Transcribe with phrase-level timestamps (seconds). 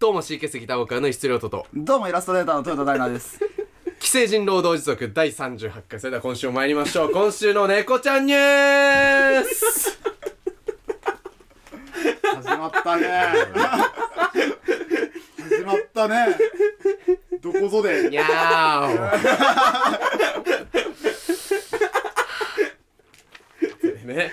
[0.00, 1.66] どうも CK ギターボーカルの質量とと。
[1.74, 3.38] どうもイラストレーターの豊田大奈です。
[4.00, 7.12] 既成人労働時速第38回それでは今週も参りましょう。
[7.12, 9.98] 今週の猫ちゃんニュース。
[12.22, 13.08] 始まったね。
[15.50, 16.34] 始まったね。
[17.42, 18.08] どこぞで。
[18.08, 18.96] にゃー
[24.06, 24.06] お。
[24.10, 24.32] ね、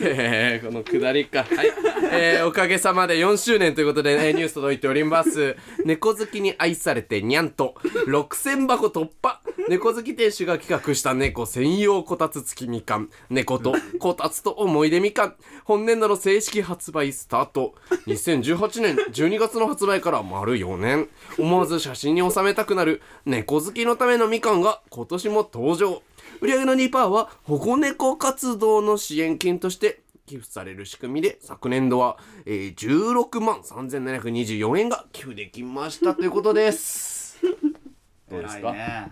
[0.00, 1.44] え ーこのくだりか。
[1.44, 1.72] はい。
[2.12, 5.56] えーおかげさまで4周年ということで、ね、ニュース届いております。
[5.84, 7.74] 猫好きに愛されてにゃんと、
[8.06, 9.40] 6000箱突破。
[9.68, 13.08] 猫好き店主が企画した猫専用こたつ付きみかん。
[13.30, 15.34] 猫とこたつと思い出みかん。
[15.64, 17.74] 本年度の正式発売スタート。
[18.06, 21.08] 2018年12月の発売から丸4年。
[21.38, 26.02] 思わず写真に収めたくなる猫好きのためのみかんが今年も登場。
[26.44, 37.38] 売上の2%は保護猫活動の支援金として寄付される仕組みで昨年度は、えー16万3724円が寄付できましたということです。
[38.28, 39.10] どうですか、ね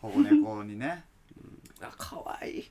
[0.00, 1.04] 保護猫にね
[1.82, 2.70] あかわいい。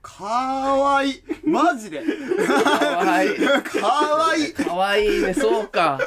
[0.00, 2.04] かわいいマジで
[2.46, 2.64] か
[2.98, 3.36] わいい。
[3.66, 5.98] かわいいかわいいね、そうか。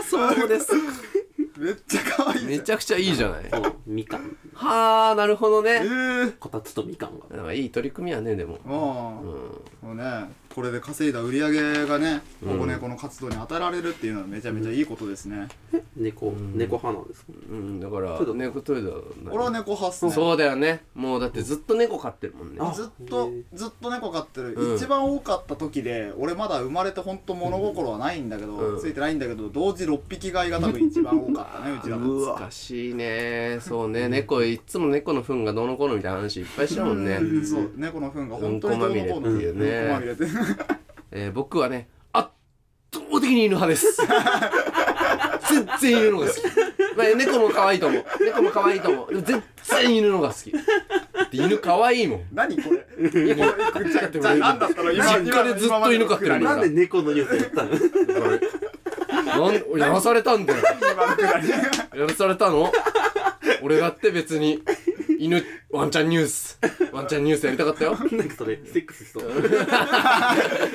[0.00, 0.74] あそうです。
[0.74, 1.25] ういうこと
[1.58, 3.46] めっちゃかわいいめちゃくちゃいいじゃない？
[3.50, 4.36] そうみかん。
[4.54, 5.86] はあ、なるほどえね。
[5.86, 7.36] ー、こたつとみかんが。
[7.36, 8.58] なんかいい取り組みやね、でも。
[8.64, 9.22] も
[9.82, 9.96] う、うん。
[9.96, 15.48] もうねこれで稼いだ売り上げがね保護猫の活動に与えられるっていうのはめちゃめちゃいいことですね、
[15.94, 17.32] 猫猫派なんですか？
[17.50, 18.88] うん、だから、そうだ猫トイレだ。
[19.30, 20.12] 俺は猫派っすね。
[20.12, 20.82] そうだよね。
[20.94, 22.74] もうだってずっと猫飼ってるもんね。
[22.74, 24.76] ずっとずっと猫飼ってる、うん。
[24.76, 28.80] 一番多かった時で俺まだ生まれて本当物心はないんだけど、うん。
[28.80, 33.58] ついてないんだけど同時6匹飼いが多分一番多かったねうちら懐かしいね。
[33.60, 34.08] そうね。
[34.08, 37.70] 猫いっつも猫の糞がどうのこうのみたいな話いっぱいしたもんね、うんそう。
[37.76, 39.66] 猫の糞が本当にどうのこうのっていうね。
[39.66, 39.88] うん。
[39.88, 40.24] こまみれって
[41.12, 42.28] えー僕はね圧
[42.92, 43.86] 倒的に犬派です。
[45.48, 46.42] 全然犬の方が好き、
[46.96, 48.04] まあ、猫も可愛いと思う。
[48.24, 49.08] 猫も可愛いと思う。
[49.10, 50.50] でも全然犬の方が好き。
[50.50, 50.58] で
[51.32, 52.24] 犬可愛いもん。
[52.32, 52.84] 何これ？
[52.98, 57.70] 犬じゃあじゃあ何だったの今実家でずっと犬飼ってるなんで猫のニュースやったの？
[59.40, 60.62] なんやらされたんだよ。
[60.94, 61.56] 今のくだりや
[62.06, 62.72] らされたの？
[63.62, 64.62] 俺だって別に。
[65.18, 66.58] 犬ワンちゃんニュース。
[66.92, 67.92] ワンちゃんニュースやりたかったよ。
[67.92, 69.32] なんかそれセックスしそう。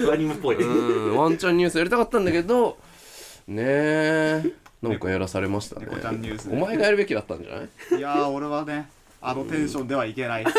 [0.07, 2.77] ワニムっぽいうんワンちゃんニュースやりたかったんだけど。
[3.47, 4.43] ねえ。
[4.81, 5.85] なんかやらされましたね。
[5.87, 7.99] 猫ちゃんニュースお前がやるべきだったんじゃない？
[7.99, 8.89] いやー俺はね
[9.21, 10.45] あのテンションではいけない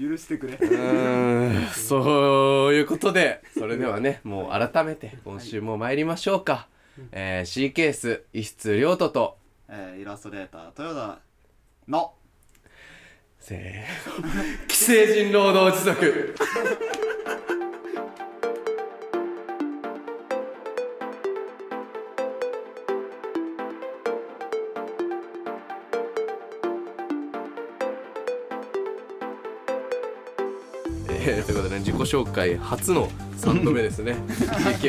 [0.00, 0.54] 許してくれ。
[0.54, 6.68] うーんそういうことでそれではねもう改めて今週も参りましょうか、
[7.12, 11.18] えー、C ケース一室亮斗とえーイラストレーター豊田
[11.88, 12.12] の
[13.38, 14.28] せーの
[14.68, 16.34] 既成人労働時速
[31.86, 33.08] 自己紹介初の
[33.38, 34.16] 3度目ですね。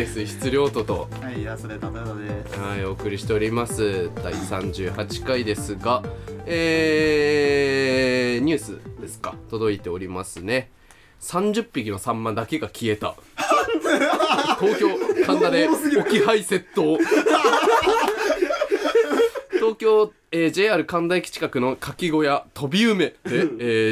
[0.01, 1.07] ース質量とと。
[1.21, 2.59] はいイラストレーター豊田です。
[2.59, 4.09] はい、お送りしております。
[4.23, 6.01] 第38回ですが、
[6.47, 9.35] えー、ニュースですか？
[9.51, 10.71] 届いておりますね。
[11.21, 13.13] 30匹のサンマだけが消えた。
[14.59, 14.89] 東京
[15.23, 17.05] 神田で置き配窃盗東
[19.77, 23.35] 京、えー JR 神田駅近くのかき小屋飛び梅で、え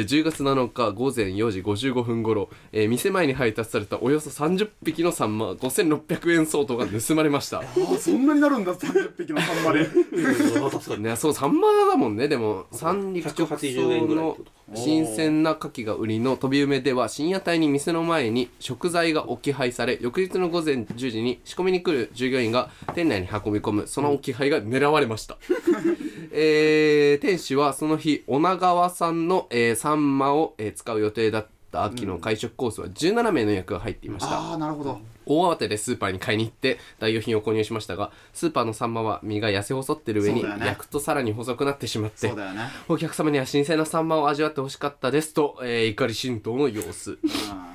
[0.04, 7.60] 10月7日午前4時55分頃、えー店前に配達されたおよそ30匹のサンマ5600円相当が盗まれました。
[7.60, 9.80] ああそんなになるんだ30匹のサンマで。
[9.80, 10.70] うん。
[10.70, 11.02] 確かに。
[11.04, 12.28] ね、そうサンマだもんね。
[12.28, 23.86] でも三陸直180円送のぐらいってこ新鮮な牡蠣が売りの飛び梅では深夜帯に店の前に食材が置き配され翌日の午前10時に仕込みに来る従業員が店内に運び込む。
[23.86, 25.38] その置き配が狙われました、
[26.32, 40.66] えー店主はその日女川産の、えーサンマを、えー使う予定だった秋の会食コースは17名の予約が入っていました、ああなるほど大慌てでスーパーに買いに行って代用品を購入しましたがスーパーのサンマは身が痩せ細ってる上にそうだよね。
[40.66, 42.68] 焼くとさらに細くなってしまってそうだよね。
[42.88, 47.12] お客様には新鮮なサンマを味わってほしかったですと、えー怒り心頭の様子。
[47.12, 47.18] う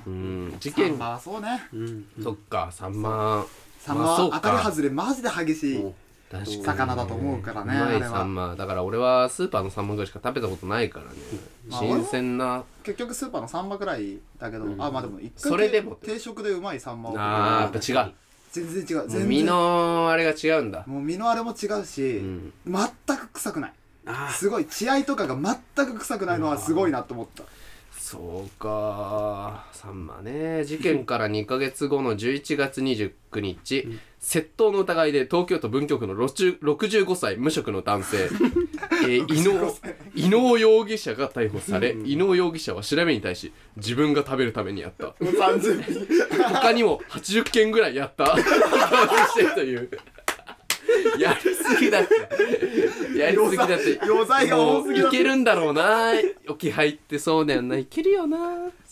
[0.07, 0.55] うん。
[0.59, 0.97] 事件。
[0.97, 1.63] マはそうね。
[1.73, 2.05] うん。
[2.23, 3.45] そっかサンマ。
[3.79, 4.35] サンマまあそうか。
[4.35, 5.85] は当たり外れマジで激しい
[6.63, 8.55] 魚だと思うからねうまいサンマ。
[8.55, 11.11] だから俺はスーパーのサンマぐらいしか食べたことないからね。
[11.69, 12.63] まあ新鮮な。
[12.83, 15.95] 結局スーパーのサンマぐらいだけど、あまあでも一回それでも。
[15.95, 18.13] 定食でうまいサンマをあーやっぱ違う。
[18.51, 19.07] 全然違う。
[19.07, 20.83] 全然身のあれが違うんだ。
[20.85, 22.53] もう身のあれも違うし、ん。
[22.67, 23.73] 全く臭くない。
[24.05, 24.65] あすごい。
[24.65, 27.43] 血合いとかが全く臭くないのはすごいなと思った、
[28.11, 29.67] そうか。
[29.71, 30.65] さんまね。
[30.65, 33.87] 事件から2ヶ月後の11月29日、
[34.19, 38.17] 窃盗の疑いで東京都文京区の60 65歳無職の男性、
[39.07, 39.73] えー伊能
[40.13, 45.15] 伊能容疑者が逮捕され、伊能容疑者は調べに対し自分が食べるためにやった。
[45.23, 48.35] 3000匹他にも80件ぐらいやった。
[48.35, 49.89] してるという
[51.19, 53.17] やりすぎだって。
[53.17, 53.99] やりすぎだって。
[54.03, 56.13] 余罪が多すぎだもういけるんだろうな。
[56.47, 57.77] 置き配ってそうだよな。
[57.77, 58.37] いけるよな。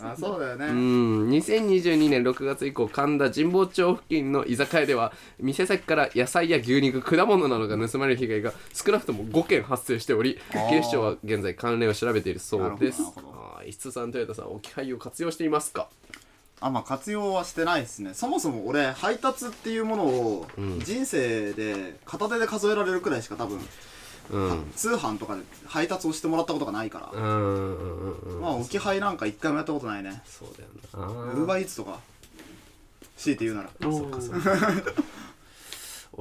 [0.02, 1.30] あそうだよね、うん。
[1.30, 10.70] 2022年6月以降神田神保町付近の居酒屋では店先から野菜や牛肉果物などが盗まれる被害が少なくとも5件発生しておりー。
[10.70, 13.02] 警視庁は現在関連を調べているそうです。
[13.02, 15.90] なるほどなるほあー石津さん豊田さん置き配を活用していますか？
[16.62, 18.14] あまあ活用はしてないですね。
[18.14, 20.80] そもそも俺配達っていうものをん。
[20.80, 23.60] 人生で片手で数えられるくらいしか多分、
[24.32, 24.72] うん。
[24.76, 28.42] 通販とかで配達をしてもらったことがないから、うんうんうんうん。
[28.42, 30.22] まあ置き配なんか一回もやったことないね。
[30.26, 31.14] そうだよな。
[31.34, 32.00] ウーバーイーツとか
[33.18, 33.70] 強いて言うなら。
[33.82, 34.52] そっかそっか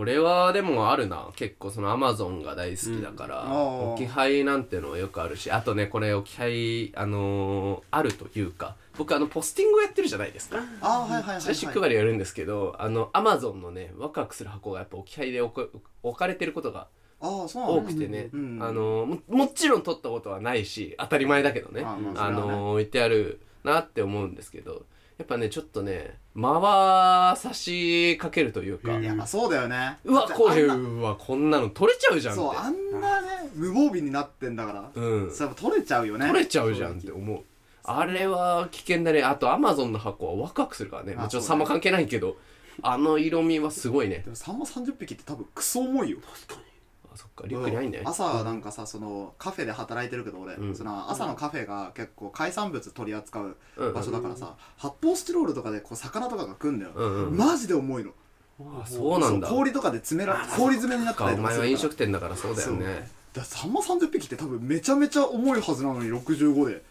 [0.00, 1.26] 俺はでもあるな。
[1.34, 3.92] 結構そのアマゾンが大好きだから、うん。
[3.94, 5.50] 置き配なんてのはよくあるし。
[5.50, 10.58] あとねこれ置き配あのーあるというか僕あのポスティングをやってるじゃないですか。
[10.82, 15.68] ああはいはいはい、はい、配りやるんですけどあのアマゾンのねワクワクする箱がやっぱ置き配で置
[16.16, 16.86] かれてることが
[17.20, 17.48] 多
[17.82, 21.82] くてね、うんあのももちろん取ったことはないし当たり前だけどね。
[21.84, 24.86] あの置いてあるなって思うんですけど。
[25.18, 29.98] やっぱねちょっとね回さしかけるというか、いやまあそうだよね。
[30.04, 32.42] うわだってこれあんなうわこんなの取れちゃうじゃんって。
[32.42, 35.34] そうあんなね無防備になってんだから、うん。
[35.34, 36.26] それ取れちゃうよね。
[36.26, 37.42] 取れちゃうじゃんって思う。
[37.84, 39.22] あれは危険だね。
[39.22, 41.14] あとアマゾンの箱はワクワクするからね。
[41.16, 41.58] あもちろんそうだね。
[41.60, 42.36] 差も関係ないけど。
[42.80, 44.18] あの色味はすごいね。
[44.18, 46.18] でもサンマ30匹って多分クソ重いよ。
[46.22, 46.54] あ
[47.18, 50.76] そっかリュックに入んね朝なんかさそのカフェで働いてるけど俺、うん。
[50.76, 58.12] その朝のカフェが結構海産物取り扱ううん場所だからさ、発泡スチロールとかでこう魚とかが来んだよ、うんうんマジで重いの。
[58.60, 59.48] あそうなんだ。
[59.48, 62.84] そう氷とかで詰めら氷詰めになってたかおりとかす前は飲食店だからそうだよね。
[62.86, 66.82] だからサンマ30匹って多分めちゃめちゃ重いはずなのに65で。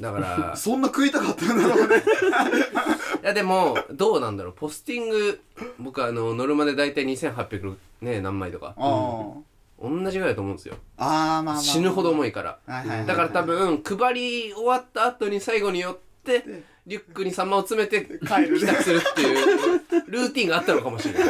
[0.00, 2.02] だから そんな食いたかったんだろうね。
[3.22, 4.52] いやでもどうなんだろう。
[4.52, 5.40] ポスティング
[5.78, 8.74] 僕あのノルマで大体2800ね何枚とか。
[8.76, 9.32] あ
[9.80, 10.76] 同じぐらいだと思うんですよ。
[10.96, 11.60] ああーまあまあ。
[11.60, 12.58] 死ぬほど重いから。
[12.66, 13.06] はいはいはいはい。
[13.06, 18.58] だから多分配り終わった後に最後に寄ってでリュックにサンマを詰めて帰る。
[18.58, 19.36] 帰宅するっていう
[20.08, 21.20] ルーティンがあったのかもしれな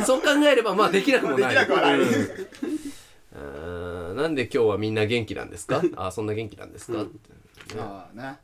[0.00, 0.02] い。
[0.04, 1.54] そう考えればまあできなくもない。
[1.54, 2.00] できなくはない。
[2.00, 2.06] う
[4.12, 4.16] ん。
[4.16, 5.82] なんで今日はみんな元気なんですか？
[5.96, 7.18] あーそんな元気なんですか、って。
[7.78, 8.36] ああね。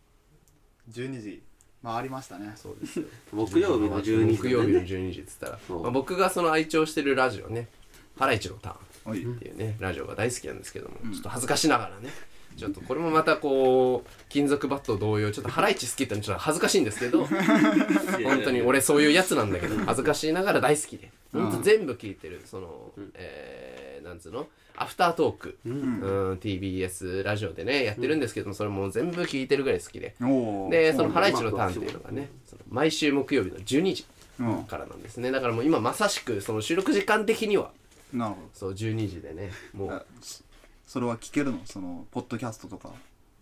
[0.90, 1.42] 12時。
[1.82, 2.52] 回りましたね。
[2.56, 3.06] そうですよ。
[3.32, 5.82] 木曜日の12時木曜日の12時っつったら、そう。
[5.82, 7.68] まあ、僕がその愛聴してるラジオね
[8.18, 8.76] 「ハライチのターン」
[9.08, 12.10] っていうねラジオが大好きなんですけども、ちょっと恥ずかしながらね
[12.56, 17.24] ちょっとこれもまたこう金属バット同様ちょっとハライチ好きってのはちょっと恥ずかしいんですけど
[18.24, 24.46] 本当に俺そういうやつなんだけど恥ずかしいながら大好きで本当全部聞いてるその、えー、なんつうの？
[24.76, 26.38] アフタートーク、うん。
[26.40, 30.14] TBS ラジオでねやってるんですけどもそれもう全部聞いてるぐらい好きで。
[30.22, 34.06] おおでその「ハライチのターン」っていうのがねその毎週木曜日の12時
[34.40, 34.64] うん。
[34.64, 35.30] からなんですね。
[35.30, 37.72] だからもう今まさしくその収録時間的には
[38.12, 40.06] なるほそう12時でねもどう
[40.86, 41.60] それは聞けるの？
[41.64, 42.90] そのポッドキャストとか。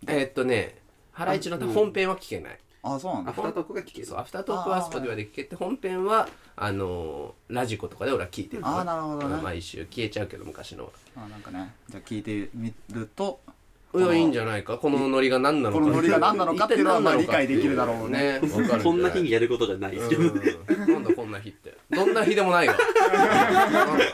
[0.06, 0.76] えーっとね
[1.12, 2.58] ハライチの本編は聞けない。
[2.82, 3.30] ああそうなんだ。
[3.30, 4.06] アフタートークが聞ける。
[4.06, 8.62] そうアフタートークはスポティフで聞けて本編はあのーラジコとかで俺は聞いてる。
[8.64, 9.34] あーなるほどね。
[9.34, 10.90] うん毎週消えちゃうけど昔のは。
[11.16, 11.74] あなんかね。
[11.88, 13.40] じゃあ聞いてみると
[13.94, 14.76] いやいいんじゃないか？
[14.76, 15.80] このノリが何なのか。
[15.82, 18.40] このノリが何なのかっていうのはまあ理解できるだろうね。
[18.42, 19.92] わかこんな日にやることじゃない。
[19.92, 20.92] ですけどねうん。
[20.92, 21.74] なんだこんな日って。
[21.90, 22.76] どんな日でもないわ。
[23.72, 24.04] なんだ？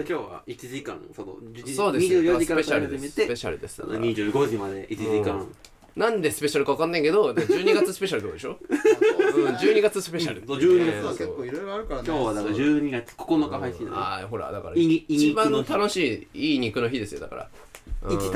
[0.00, 2.06] 今日は1時間そのじそうです。
[2.12, 3.08] よ24時からスペシャルです。
[3.10, 3.80] スペシャルです。
[3.80, 5.46] だから25時まで1時間。
[5.94, 8.56] なんでスペシャルかわかんないけどで12月スペシャルってことでしょ？
[9.36, 10.42] うん12月スペシャル。
[10.46, 12.08] そう12月ね結構いろいろあるからね。
[12.08, 13.96] 今日はだから12月9日配信だね。
[13.98, 15.72] ああほらだから一番肉の日。
[15.72, 17.50] 楽しいいい肉の日ですよだから。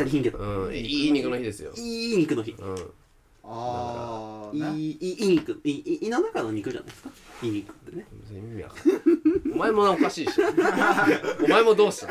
[0.06, 0.22] ひん。
[0.22, 0.38] けど。
[0.38, 1.72] うんいい肉の日ですよ。
[1.76, 2.54] いい肉の日。
[2.58, 2.76] うん
[3.48, 7.10] ああねいいいいいい肉いい胃の中の肉じゃないですか？
[7.42, 8.06] いい肉ってね。
[8.32, 9.00] 意味わかんない。
[9.54, 10.40] お前もおかしいし
[11.44, 12.08] お前もどうした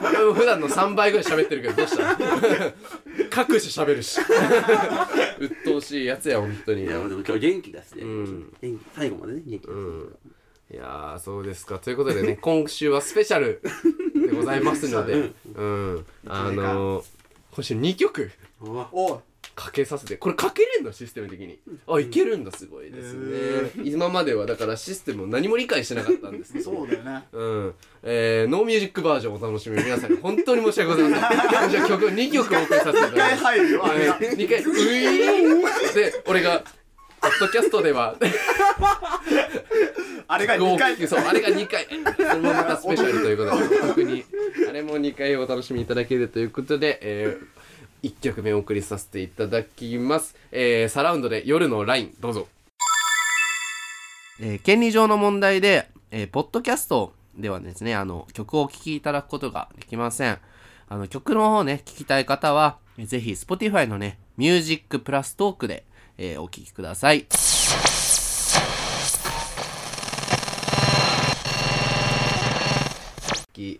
[0.00, 2.10] お前も普段の3倍ぐらい喋ってるけどどうした
[3.52, 4.20] 隠して喋るし。
[5.38, 6.82] 鬱陶しいやつや本当に。
[6.82, 8.02] いやでも今日元気だしね。
[8.02, 8.52] うん。
[8.60, 9.76] 元気最後までね元気だし。
[9.76, 10.16] うん。
[10.72, 11.78] いやーそうですか。
[11.78, 13.62] ということでね今週はスペシャル
[14.14, 15.30] でございますので。
[15.54, 16.06] うん。
[16.26, 17.04] あのー、
[17.52, 18.30] 今週2曲。
[18.60, 21.58] おいかけさせてこれかけれんのシステム的に。
[21.86, 27.24] あいけるんだすごいですね、今まではだからシステムを何も理解してなかったんですけどそうだよね。
[27.32, 27.74] うん。
[28.02, 31.70] えー、ノーミュージックバージョンをお楽しみ皆さんに本当に申し訳ございません。
[31.70, 33.36] じゃあ曲2曲お送りさせていただきます。
[33.44, 33.86] 入るよ。
[33.86, 36.64] あれが2回ウィーンで俺が
[37.20, 38.16] ポッドキャストでは
[40.26, 40.96] あれが2回。
[41.06, 41.86] そうあれが2回。
[42.16, 44.24] それもまたスペシャルということで特に
[44.68, 47.46] あれも2回お楽しみいただけるということで、えー、
[48.02, 52.14] 1曲目お送りさせていただきます、えー、サラウンドで夜のライン。
[52.20, 52.48] どうぞ、
[54.40, 60.38] えー、権利上の問題で、えー、ポッドキャストではですねあの曲をお聴きいただくことができません。
[60.88, 65.84] あの曲の方ね聞きたい方はえーぜひ Spotify のねミュージックプラストークで、
[66.18, 67.26] えーお聴きください。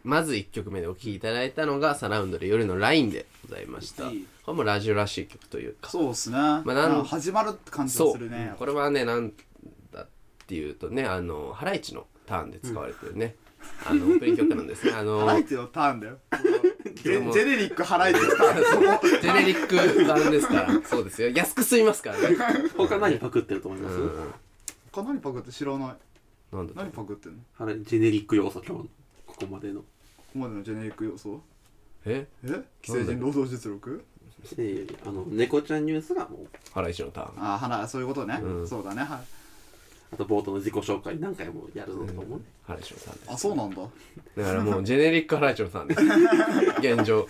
[0.04, 4.04] まず1曲目でお聴きいただいたのがサラウンドで夜のラインでございました。
[4.04, 4.12] こ
[4.48, 5.90] れもラジオらしい曲というか。
[5.90, 6.36] そうっすね。
[6.38, 8.12] あなん始まるって感じがそう。
[8.14, 9.32] するねこれはね、なん
[9.92, 10.08] だっ
[10.46, 13.36] ていうとね、あの、ハライチのターンで使われてるね、
[13.86, 14.92] あの、オープニング曲なんですね。
[14.92, 16.18] あの、ハライチのターンだよ。
[16.94, 19.22] ジェジェネリックハライチのターン。
[19.22, 21.30] ジェネリック版ですから、そうですよ。
[21.30, 22.36] 安く済みますからね。
[22.76, 24.34] 他何パクってると思います、うん。
[24.92, 25.94] 他何パクって知らない。
[26.54, 27.38] なんだ何パクってんの？
[27.38, 28.88] こあれジェネリック要素今日の
[29.40, 29.80] ここまでの。
[29.80, 29.86] こ
[30.34, 31.40] までのジェネリック要素
[32.04, 32.26] え？
[32.44, 32.62] え？
[32.84, 34.04] 既成人労働実力？
[34.56, 36.46] えーあの猫ちゃんニュースがもう。
[36.72, 37.42] ハライチのターン。
[37.44, 38.68] ああ花そういうことね、うん。
[38.68, 39.18] そうだねはい。
[40.12, 43.30] あと冒頭の自己紹介何回もやるのとかもね、ハライチのターンです。
[43.32, 43.76] あそうなんだ。
[44.36, 46.00] だからもう、ジェネリックハライチのターンです。
[46.80, 47.28] 現状。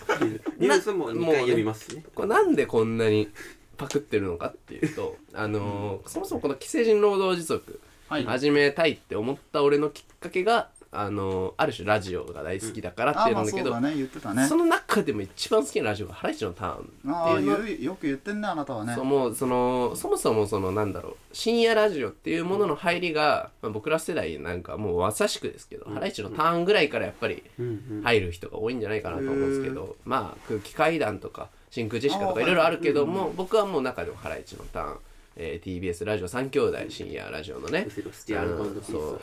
[0.59, 3.29] ニュースも2回読みますしねこれなんでこんなに
[3.77, 8.25] パクってるのかっていうと、あのーそもそもこの既成人労働時速はい。
[8.25, 17.35] 始めたいって思った俺のきっかけが、あのーある種ラジオが大好きだからってあいうのだけど、まあその中でも一番好きなラジオがハライチのターン。
[17.35, 18.95] っていうよく言ってんねあなたはね。
[18.95, 21.17] そうもうそのそもそもそのなんだろう。
[21.33, 28.03] 深夜ラジオっていうものの入りが、まあ、僕ら世代なんかもうまさしくですけど、ハライチのターンぐらいからやっぱりうんうん。
[28.03, 34.97] 入る人が多いんじゃないかなと思うんですけど、まあ空気階段とか真空ジェシカとかいろいろあるけども、僕はもう中でもハライチのターン、
[35.37, 39.21] えー TBS ラジオ3兄弟深夜ラジオのね後ろスティアルバンドピそう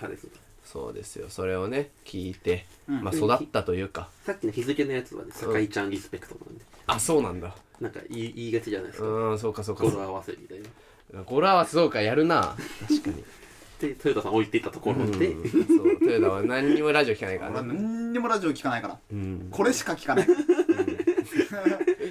[0.71, 1.29] そうですよ。
[1.29, 3.01] それをね聞いて、うん。
[3.01, 4.09] まあ育ったというか。
[4.25, 6.65] さっきの日付のやつはね酒井ちゃんリスペクトなんで。
[6.88, 7.55] あそうなんだ。
[7.79, 9.09] なんか言い言いがちじゃないですうか。
[9.09, 9.83] ーんそうかそうか。
[9.86, 10.59] 語呂合わせみたい
[11.13, 11.24] な。
[11.24, 12.55] 語呂合わせそうかやるな。
[12.88, 13.24] 確かに。
[13.79, 15.88] で豊田さん置いていったところで、うんそう。
[16.01, 18.97] 豊田は何にもラジオ聞かないか俺はらね、何にもラジオ聞かないから。
[19.12, 20.27] うん、これしか聞かない。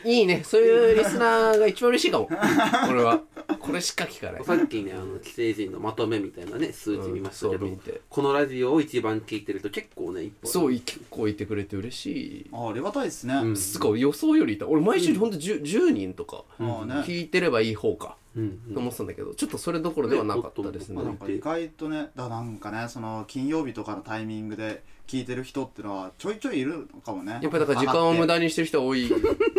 [0.05, 0.43] いいね。
[0.45, 2.29] そういうリスナーが一番嬉しいかも。
[2.89, 3.21] 俺は
[3.61, 4.45] これしか聞かない。
[4.45, 12.51] さっきねあの既成人のまとめみたいなね数字見ましたけど、うんこのラジオを一番聞いてると結構ね一歩そう結構いてくれて嬉しい。
[12.53, 13.57] あありがたいですね、うん。
[13.57, 20.97] すごい予想よりいた俺毎週ほんと 10, 10人とか聞いてればいい方かうんと思ってたんだけどちょっとそれどころではなかったですね。
[20.97, 27.39] まあ、なんか意外とねだなんかねその金曜日とかのタイミングで聞いてる人ってのはちょいちょいいるのかもね。
[27.43, 29.11] やっぱりだから時間を無駄にしてる人が多い。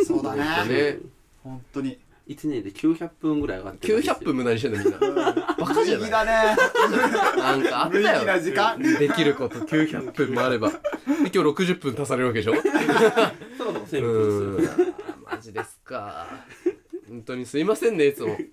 [0.06, 0.44] そうだね。
[0.68, 0.98] ね。
[1.44, 4.16] 本当に1年で900分ぐらい上がってるんですよ。
[4.16, 5.34] 900分無駄にしてんのみんな。
[5.58, 6.12] バカじゃない。
[6.12, 6.56] だね。
[7.38, 10.70] なんかあった無意義なよ時間できること900分もあれば。
[10.70, 10.76] で
[11.08, 12.56] 今日60分足されるわけでしょ？
[13.58, 14.94] そろそろ1000分うですよーん。
[15.32, 16.28] マジですか。
[17.08, 18.32] 本当にすいませんねいつも。
[18.32, 18.50] はい。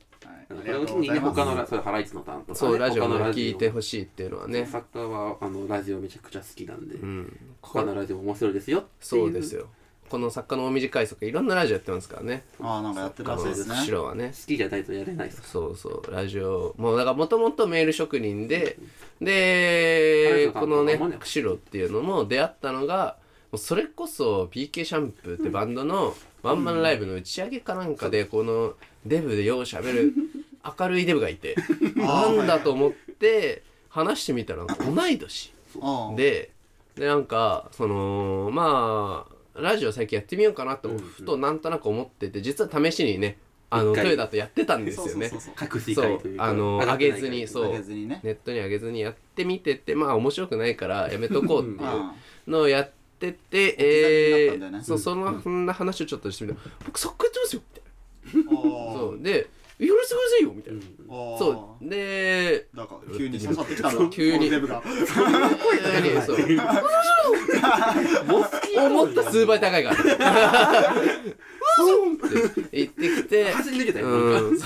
[0.50, 1.44] ありがこれを機にとうございます。
[1.44, 4.66] ね他のラそれハライチのターンとか、ね、そうラジオも聞いてほしいっていうのはね。
[4.66, 7.36] 作家はあのラジオめちゃくちゃ好きなんで、うん。
[7.60, 9.66] 他のラジオも面白いですよっていそうですよ
[10.08, 12.44] この作家の大短いとかいろんなラジオやってますからね。
[12.60, 14.28] ああなんかやってるらしいですね後ろはね。
[14.28, 16.74] 好きじゃないとやれないそうそうラジオ。
[16.76, 18.78] もうだからもともとメール職人で
[19.20, 23.16] でこのね釧路っていうのも出会ったのが
[23.56, 28.74] それこそ PK シャンプーってバンドのワンマンライブの打ち上げかなんかでこの
[29.06, 30.12] デブでようしゃべる
[30.78, 31.54] 明るいデブがいて
[31.96, 35.52] なんだと思って話してみたら同い年。
[36.16, 36.50] で
[36.96, 43.38] でなんかそのまあラジオ最近やってみようかなとふとなんとなく思ってて実は試しにね
[43.70, 45.28] あのトヨタとやってたんですよね。
[45.28, 46.44] そうそうそう隠しそう会というか。
[46.44, 47.72] あの上げずにそう。
[47.72, 52.14] ネットに上げずにやってみててまあ面白くないからやめとこうっていうあ
[52.46, 57.62] のをやっててえそうそのそんな話をちょっとしてみた僕作家やってますよ
[58.34, 58.94] みたいな。
[58.94, 59.22] そう。
[59.22, 60.80] でやらせてくださいよみたいな。
[60.80, 61.88] ああそう。
[61.88, 64.38] でなんか急に刺さってきたんだ急に。
[64.38, 64.82] このデブが。
[66.24, 66.36] そう。
[68.86, 69.96] 思った数倍高いから。
[71.76, 72.22] うんって
[72.72, 73.52] 言ってきて。
[73.52, 74.56] 走り抜けたよ、うん。
[74.56, 74.58] っ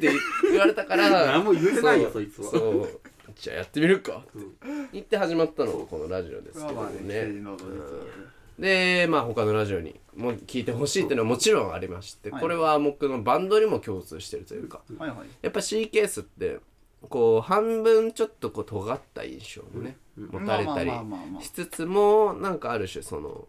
[0.00, 0.12] て
[0.50, 1.10] 言われたから。
[1.26, 2.50] 何も言えてないよそいつは。
[2.52, 3.00] そう。
[3.34, 4.22] じゃあやってみるか。
[4.34, 4.88] うん。
[4.92, 7.42] 言って始まったのがこのラジオですけどね。
[8.58, 12.40] でまあ他のラジオにも聴いてほしいっていうのはもちろんありまして、はい。
[12.40, 15.18] これは僕のバンドにも共通してるというか、はいはい。
[15.42, 16.58] やっぱ C ケースって
[17.08, 23.46] こう半分ちょっとこう尖った印象もね、持たれたりまあまあまあまあしつつもなんかある種その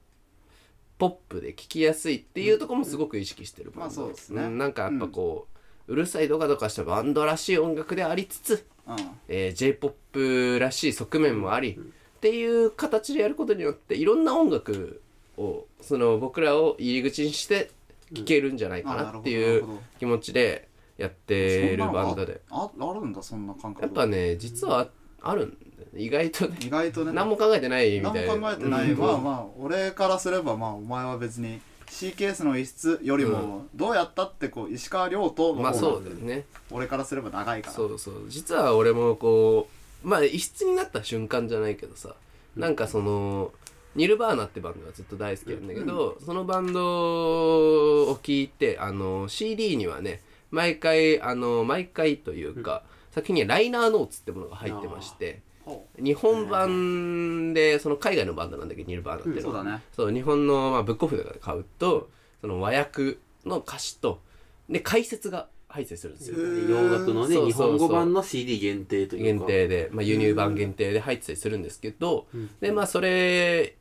[1.00, 4.48] ポップで聴きやすいっていうところもすごく意識してるバンド、まあそうですね。
[4.48, 4.58] ん。
[4.58, 5.48] なんかやっぱこ
[5.88, 8.96] う、うるさいドカドカしたバンドらしい音楽でありつつ、うん。
[9.28, 11.80] えー、J−POP らしい側面もあり、
[12.20, 15.02] っていう形でやることによっていろんな音楽
[15.40, 17.72] をその僕らを入り口にして
[18.14, 19.66] 聴けるんじゃないかなっていう
[19.98, 20.68] 気持ちで
[20.98, 23.86] やってるバンドであああるんだそんな感覚。
[23.86, 24.88] やっぱね実は
[25.22, 26.02] あるんだよね。
[26.02, 26.58] 意外とね。
[26.62, 27.14] 意外とね。
[27.14, 29.00] 何も考えてないみ何たいなも考えてない、うん。
[29.00, 36.46] まあまあ俺からすればまあお前は別に C ケースの一室よりもどうやったってこう石川遼とのまあ方がそうだよね。
[36.70, 37.74] 俺からすれば長いから。
[37.74, 38.26] そうそう。
[38.28, 39.68] 実は俺もこ
[40.04, 42.16] うまあ異質になった瞬間じゃないけどさ
[42.56, 43.52] なんかその
[43.96, 59.82] ニルバーナってバンドがずっと大好きなんだけど、そのバンドを聴いてあの CD にはね毎回あの毎回というか、作品にはライナーノーツってものが入ってましてほ日本版でその海外のバンドなんだけどニルバーナっていうのは、そうだね。
[59.96, 62.10] そう日本の、まあ、ブックオフとかで買うと
[62.42, 64.22] その和訳の歌詞と
[64.70, 66.38] で解説が入ってたりするんですよ。
[66.38, 72.28] 洋楽のね日本語版の CD 限定という限か定で、まあ、輸入版限定で入ってたりするんですけど、
[72.60, 73.76] でまあそれ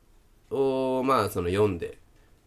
[0.51, 1.97] をまあその読んで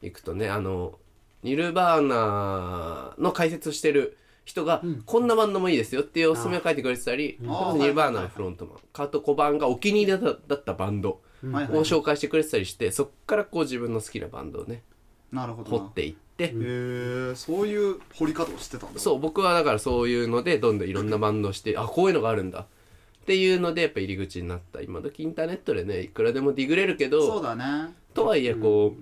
[0.03, 0.99] いくとねあの
[1.43, 7.47] ニルバーナの解説してる人が、こんなバンドもいいですよっていうおすすめを書いてくれてたり、ニ
[7.87, 14.83] ルバーナのフロントマン、カート・コバンがお気に入りだったバンドを紹介してくれてたりして、そっからこう自分の好きなバンドをね
[15.31, 15.71] なるほど。
[15.71, 19.01] な掘っていって、へえそういう掘り方をしてたんだ。
[19.01, 22.67] そう僕はだからそういうのでどんどんいろんなバンドをしてあこういうのがあるんだ
[23.23, 24.81] っていうのでやっぱ入り口になった。
[24.81, 27.95] 今時インターネットでねいくらでもディグれるけそうどだね。
[28.15, 28.97] とはいえこ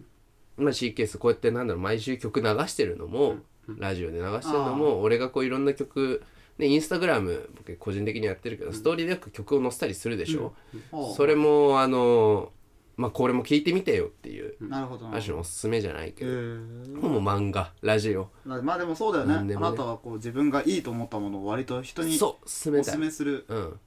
[0.59, 3.37] う、まあ、C ケースこうやってなんだろう毎週曲流してるのも、
[3.79, 6.23] ラジオで流してるのも俺がこういろんな曲
[6.59, 10.53] ねインスタグラム僕個人的にやってるけど、ストーリーでよく曲を載せたりするでしょ、
[10.91, 12.53] ほうそれもあの
[12.97, 15.07] まあこれも聞いてみてよっていう、なるほど。
[15.07, 16.37] なある種のおすすめじゃないけへど、え。
[16.37, 18.29] もう漫画ラジオ。
[18.45, 19.55] まあでもそうだよね。
[19.55, 19.57] ね。
[19.57, 23.47] あなたはこう自分がいいと思ったものを割と人にそうすめする。
[23.49, 23.81] うん。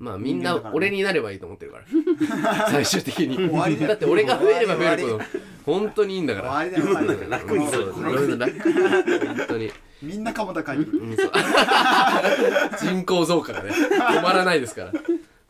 [0.00, 1.84] まあみんな俺になればいいと思ってるから。
[2.72, 3.36] 最終的に。
[3.36, 5.24] 終わりだって俺が増えれば増える終ほど、
[5.66, 6.50] 本当にいいんだから。
[6.50, 6.94] 終わりだよ。
[6.94, 9.70] 終わりだよ楽にそう楽本当に。
[10.02, 11.14] みんな鎌田会議うん
[12.80, 14.92] 人口増加がね、止まらないですから。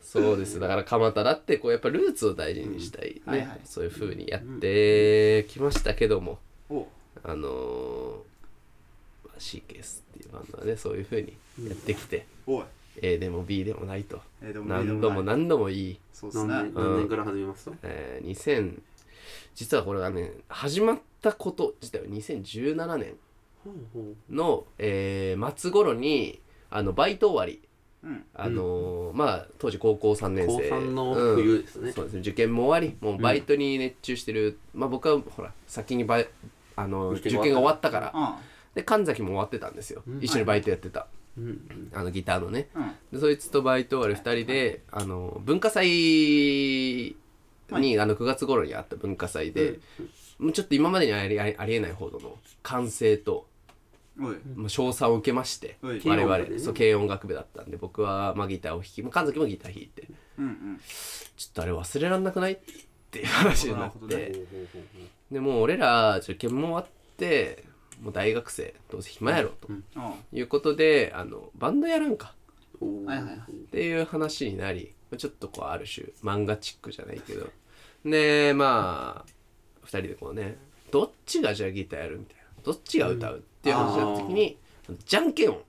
[0.03, 0.59] そうです。
[0.59, 3.13] だから蒲田だって、こうやっぱルーツを大事にしたい。
[3.13, 3.21] ね。
[3.25, 3.61] はいはい。
[3.63, 6.85] そういう風にやってきましたけども、お。
[7.23, 12.63] あのー、まあ C ケースっていうバンドはね、そういう風にやってきて、おい。
[13.01, 14.21] A でも B でもないと。
[14.41, 15.99] ない何度も何度もいい。
[16.11, 16.53] そうですね。
[16.53, 18.81] 何年何年から始めましたえー、2000
[19.55, 23.15] 実はこれはね始まったこと自体は2017年
[24.29, 27.61] の、えー末頃にあのバイト終わり。
[28.03, 28.25] うん。
[28.33, 30.69] あのーまあ当時高校3年生。
[30.69, 31.89] 高3の冬ですね。
[31.89, 31.93] うん。
[31.93, 32.19] そうですね。
[32.21, 36.27] 受験も終わりもうバイトに熱中してる、まあ僕はほら先にバイ
[36.75, 38.11] あの受受験験が終わったから。
[38.13, 38.39] あ
[38.73, 41.05] で神崎も終わってたんですよ、一緒にバイトやってた、うん
[41.93, 42.69] あのギターのね。
[42.75, 42.91] うん。
[43.13, 45.87] でそいつとバイト終わり2人であの文化祭
[47.71, 49.79] に、あの9月頃にあった文化祭で、
[50.39, 53.47] もうちょっと今までにありありえないほどの歓声と、
[54.17, 54.31] ま
[54.65, 56.01] あ、称賛を受けましてはい。
[56.03, 56.59] 我々。
[56.59, 60.81] そう軽音楽部だったんで僕は、まあ、ギターを弾き、まあ、神崎もギター弾いてうんうん。
[61.37, 62.59] ちょっとあれ忘れらんなくないっ
[63.09, 64.45] ていう話になって。
[65.31, 66.85] でもう俺ら受験も終わっ
[67.17, 67.63] て
[68.01, 69.67] もう大学生どうせ暇やろと。
[69.95, 72.33] あいうことであのバンドやらんか。
[72.81, 77.47] っていう話になりちょっとこうある種漫画チックじゃないけど。
[78.03, 80.57] でまあ2人でこうね
[80.91, 82.41] どっちがじゃあギターやるみたいな。
[82.63, 84.57] どっちが歌うっていう話になった時に、
[85.05, 85.63] じゃんけんを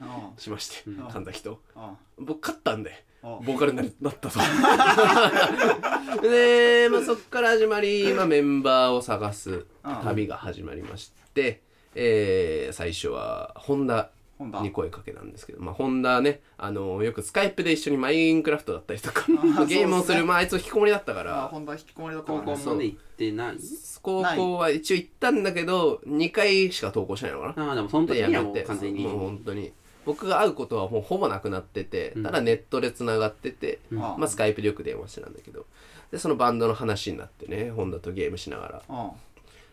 [0.00, 0.96] あしまして、ん。
[0.96, 4.38] 神崎とあ僕勝ったんであボーカルにななったと。
[6.22, 9.66] で、まあ、そっから始まり、まあ、メンバーを探す
[10.04, 11.62] 旅が始まりまして、
[11.96, 14.60] えー最初は本田ホンダ。
[14.60, 22.62] に声かけなんですけど、まあ、ホンダね、あのよくスカイプで一緒にマインクラフトだったりとか ーゲームをする、すねまあ、あいつ引きこもりだったかあらホンダ引きこもりだった高からね。
[22.64, 23.56] 校まで行ってない？
[24.02, 27.68] 高校は一応行ったんだけど2回しか投稿しないのかな。
[27.68, 28.62] ああでもその時にはもうでやめて。
[28.66, 29.02] 完全に。
[29.04, 29.72] もう本当に。
[30.04, 32.22] 僕が会うことはもうほぼなくなってて、うん。
[32.22, 35.64] ただネットでつながってて、あまあ、スカイプでよく電話してたんだけど。
[36.12, 38.82] でそのバンドの話になってねホンダとゲームしながら。
[38.88, 39.10] あ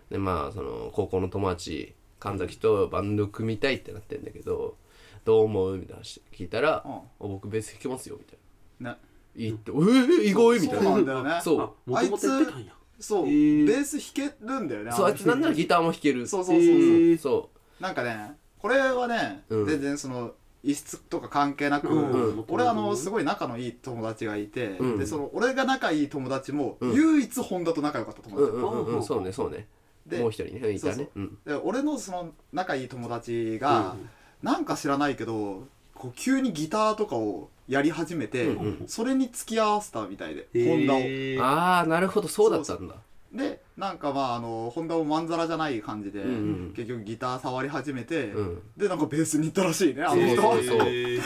[0.10, 4.78] でまあその高校の友達神崎とバンド組みたいってなってんだけど
[5.26, 6.92] どう思うみたいな話聞いたら「うん。
[6.94, 8.38] あ僕ベース弾きますよ」みたい
[8.80, 8.92] な。
[8.92, 8.98] ね
[9.36, 9.72] 「いいって。
[9.72, 11.40] えー、意外」みたいそうななんだよね。
[11.44, 11.62] そう。
[11.62, 12.74] あもともとやってたんや。
[13.00, 16.26] そう、ベース弾けるんだよねそうあいつなんならギターも弾ける。
[16.26, 17.18] そうそうそうそう、へー。
[17.18, 17.50] そ
[17.82, 19.66] なんかねこれはね、うん。
[19.66, 20.32] 全然その
[20.64, 22.00] 異質とか関係なく、う
[22.40, 22.46] ん。
[22.48, 24.98] 俺あのすごい仲のいい友達がいて、うん。
[24.98, 26.94] でその俺が仲いい友達も、うん。
[26.94, 29.04] 唯一本田と仲良かった友うう達、んうんうんうん。
[29.04, 29.68] そうねそうね
[30.06, 31.10] でもう一人ねいたね。
[31.16, 31.38] うん。
[31.46, 33.96] で俺のその仲いい友達が、
[34.42, 41.00] なんか知らないけどこう急にギターとかをやり始めて、うんうんそれに付き合わせたみたいで、へホンダを。
[41.00, 42.28] ーああなるほど。
[42.28, 42.96] そうだったんだ。
[43.32, 46.34] でなんかまああのホンダもまんざらじゃない感じで、うんう
[46.70, 48.62] ん結局ギター触り始めて、うん。
[48.78, 50.42] でなんかベースに行ったらしいねあの人。
[50.42, 51.22] そうそうへー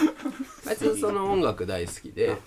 [0.68, 2.38] あいつその音楽大好きで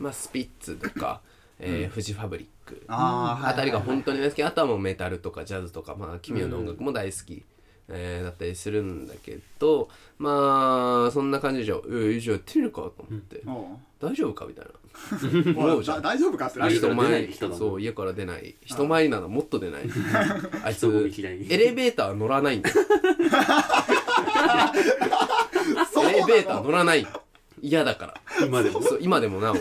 [0.00, 1.20] まあスピッツとか
[1.58, 2.82] えーフジファブリック。
[2.88, 4.42] あーあたりが本当に大好き。
[4.42, 7.44] あとはもうメタルとかジャズとかまあ奇妙な音楽も大好き。
[7.88, 13.36] えーだったりするんだけどまあそんな感じでじゃあ「えじゃあやってみるか」と思って。
[13.36, 13.54] うん
[14.02, 14.72] 「大丈夫か?」みたいな。
[15.76, 18.56] うじゃ大丈夫かってな前い人だもんそう家から出ない。
[18.64, 19.82] 人前にならもっと出ない。
[20.64, 20.86] あいつ
[21.48, 22.76] エレベーター乗らないんだよ。
[26.08, 27.06] エレベーター乗らない
[27.62, 28.46] 嫌だから。
[28.46, 28.82] 今でも？
[28.82, 29.56] そう今でもなお。
[29.56, 29.60] エ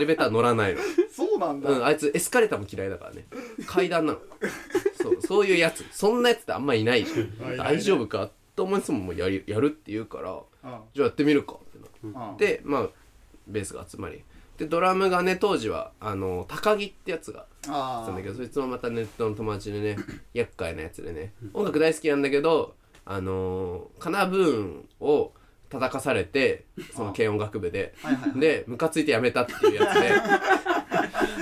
[0.00, 0.80] レベーター乗らないの。
[1.14, 3.26] そうなんだ、うん、あいつエスカレーターも嫌いだからね。
[3.66, 4.18] 階段なの。
[5.00, 5.84] そうそういうやつ。
[5.90, 7.56] そんなやつってあんまいないじゃん。
[7.56, 12.88] 大丈夫かと思いつつももうやりやるって言うからうんじゃあやってみるかってなうんでまあ
[13.46, 14.22] ベースが集まり。
[14.58, 19.96] でドラムがね当時はあの高木ってやつがあなんだけどそいつもまたネットの友達でね
[20.34, 21.32] 厄介なやつでね。
[21.54, 22.74] 音楽大好きなんだけど
[23.04, 25.32] あのーカナブーンを
[25.72, 27.94] 叩かされて その軽音楽部で。
[28.02, 28.40] はいはいはい。
[28.40, 29.86] でムカついて辞めたっていうや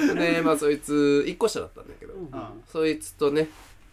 [0.05, 0.15] つで。
[0.33, 2.15] でまあそいつ1個下だったんだけど。
[2.33, 3.49] あそいつとね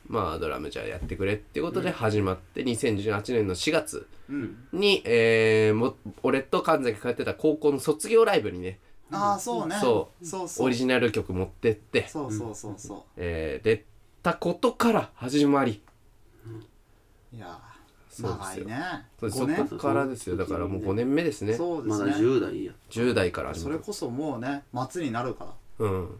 [0.07, 4.57] まあドラムじゃあやってくれっていうことで始まって2018年の4月うん。
[4.71, 8.79] に、えー、も俺と神崎が通ってた高校の卒業ライブにね
[9.11, 9.77] ああそうね。
[9.81, 10.25] そう。
[10.25, 10.67] そうそう。
[10.67, 13.85] オリジナル曲持ってってそうそうそうそえー、出
[14.21, 15.81] たことから始まり。
[16.45, 17.76] ういやそうですよ
[18.23, 19.05] 長いね。
[19.19, 19.67] そうそ5年。
[19.67, 20.37] こからですよ。
[20.37, 21.51] だからもう5年目ですね。
[21.51, 22.17] ますだそうでね。
[22.17, 25.45] 10代や10代から始そまるれこそもうね末になるか
[25.79, 25.85] ら。
[25.85, 26.19] うん。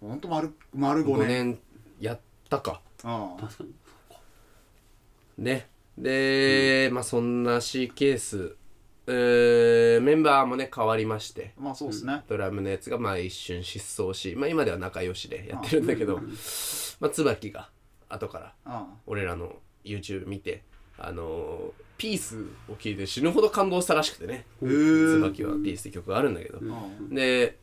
[0.00, 1.58] ほんと丸丸5 5年年
[2.00, 2.80] やったか。
[3.04, 3.36] うん。
[3.38, 5.44] 確かに。
[5.44, 5.68] ね。
[5.98, 8.54] で、まあそんな C ケース、
[9.06, 11.54] えーメンバーもね変わりまして。
[11.58, 12.22] まあそうですね。
[12.28, 16.18] ドラムのやつがまあ一瞬失踪し、まあ、今では仲良しでやってるんだけど、
[17.00, 17.70] まあ、椿が
[18.08, 18.86] 後からうん。
[19.06, 20.64] 俺らの YouTube 見て
[20.98, 24.44] あのーピースを聴いて死ぬほど感動したらしくてね。
[24.60, 27.14] 椿はピースって曲があるんだけど、うん。
[27.14, 27.58] で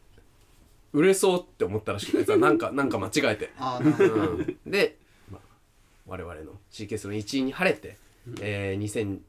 [0.91, 4.97] 売れそうって思ったらしくて なんかなんか間違えて、うん、で、
[5.31, 5.41] まあ、
[6.07, 7.97] 我々の C ケースの一員に晴れて、
[8.41, 9.19] えー、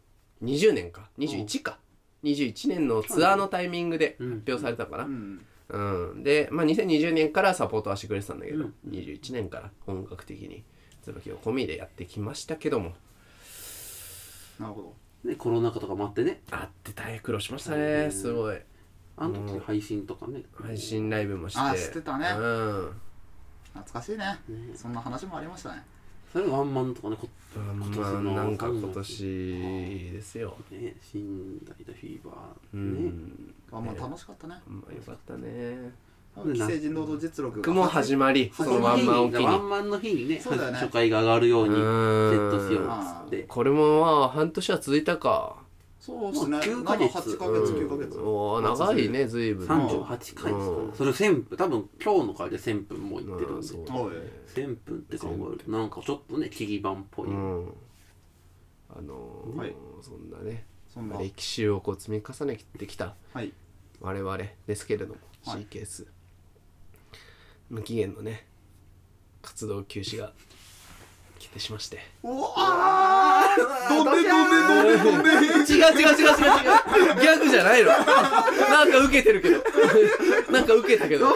[0.42, 1.78] 2020年か？21か
[2.22, 5.40] ？21年のツアーのタイミングで発表されたのかな、うん。
[5.68, 8.74] うん、で、まあ、2020年からサポートはしてくれてたんだけど、うん。
[8.90, 10.64] 21年から本格的に
[11.02, 12.94] 椿を込みでやってきましたけども
[14.58, 16.42] なるほねコロナ禍とかもあってね。
[16.50, 18.10] あって大変苦労しましたね。
[18.10, 18.58] すごい。
[19.16, 20.42] あの時配信とかね。
[20.52, 21.60] 配信ライブもして。
[21.60, 22.28] あしてたね。
[22.30, 22.40] うん。
[22.40, 22.92] ど
[23.74, 24.24] 懐かしいね。
[24.48, 24.74] ね。
[24.76, 25.82] そんな話もありましたね。
[26.32, 30.56] それがワンマンとかねこま今年のあなんか今年ですよ。
[30.70, 32.32] ね新大田フィーバ
[32.72, 33.08] うーね。
[33.08, 33.54] ん。
[33.72, 34.56] あまあ楽しかったね。
[34.66, 35.92] まあよかったね
[36.42, 39.44] 既成人労働実力僕も始まりそのワンマンを機に。
[39.44, 40.40] ワンマンの日にね。
[40.40, 40.78] そうだよね。
[40.78, 42.88] 初回が上がるようにセうんットしようっ
[43.24, 43.42] つって。
[43.44, 45.56] これもまあ半年は続いたか。
[46.00, 46.50] そうですね。
[46.50, 47.12] まあ9 7ヶ月。
[47.16, 48.18] 8ヶ月9ヶ月。
[48.18, 49.66] おー長いね随分。
[49.66, 50.52] 38回ですかね。
[50.54, 50.92] うん。
[50.94, 51.56] それ1000分。
[51.56, 53.54] 多分今日の回で1000分もいってるんで。
[53.54, 53.62] うん。
[53.62, 53.80] そう。
[53.80, 54.12] おい。
[54.54, 55.70] 1000分って考えると。
[55.70, 57.28] なんかちょっとね木々版っぽい。
[57.28, 57.68] うん。
[58.90, 59.74] あのーはい。
[60.02, 61.16] そんなねそんな。
[61.18, 63.52] 歴史をこう積み重ねてきたはい。
[64.00, 65.60] 我々ですけれども、はい。
[65.60, 66.06] C ケース
[67.74, 68.46] 無期限のね
[69.42, 70.32] 活動休止が
[71.40, 71.98] 決定しまして。
[72.22, 76.06] おあーどんでどんでどんでどんで違う違う違う違う違
[77.12, 77.16] う。
[77.20, 77.88] ギャグじゃないの。
[77.90, 78.04] な
[78.84, 79.56] んか受けてるけど。
[80.52, 81.32] なんか受けたけど。
[81.32, 81.34] うん。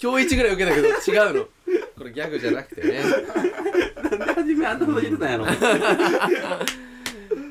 [0.00, 0.88] 今日一ぐらい受けたけど。
[0.88, 0.92] 違
[1.32, 1.44] うの。
[1.98, 3.02] これギャグじゃなくてね。
[4.02, 5.46] なんで初めあんなこと言ってたんやろ。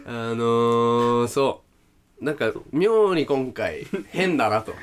[0.08, 1.64] あのー、そ
[2.22, 2.24] う。
[2.24, 4.74] なんか妙に今回変だなと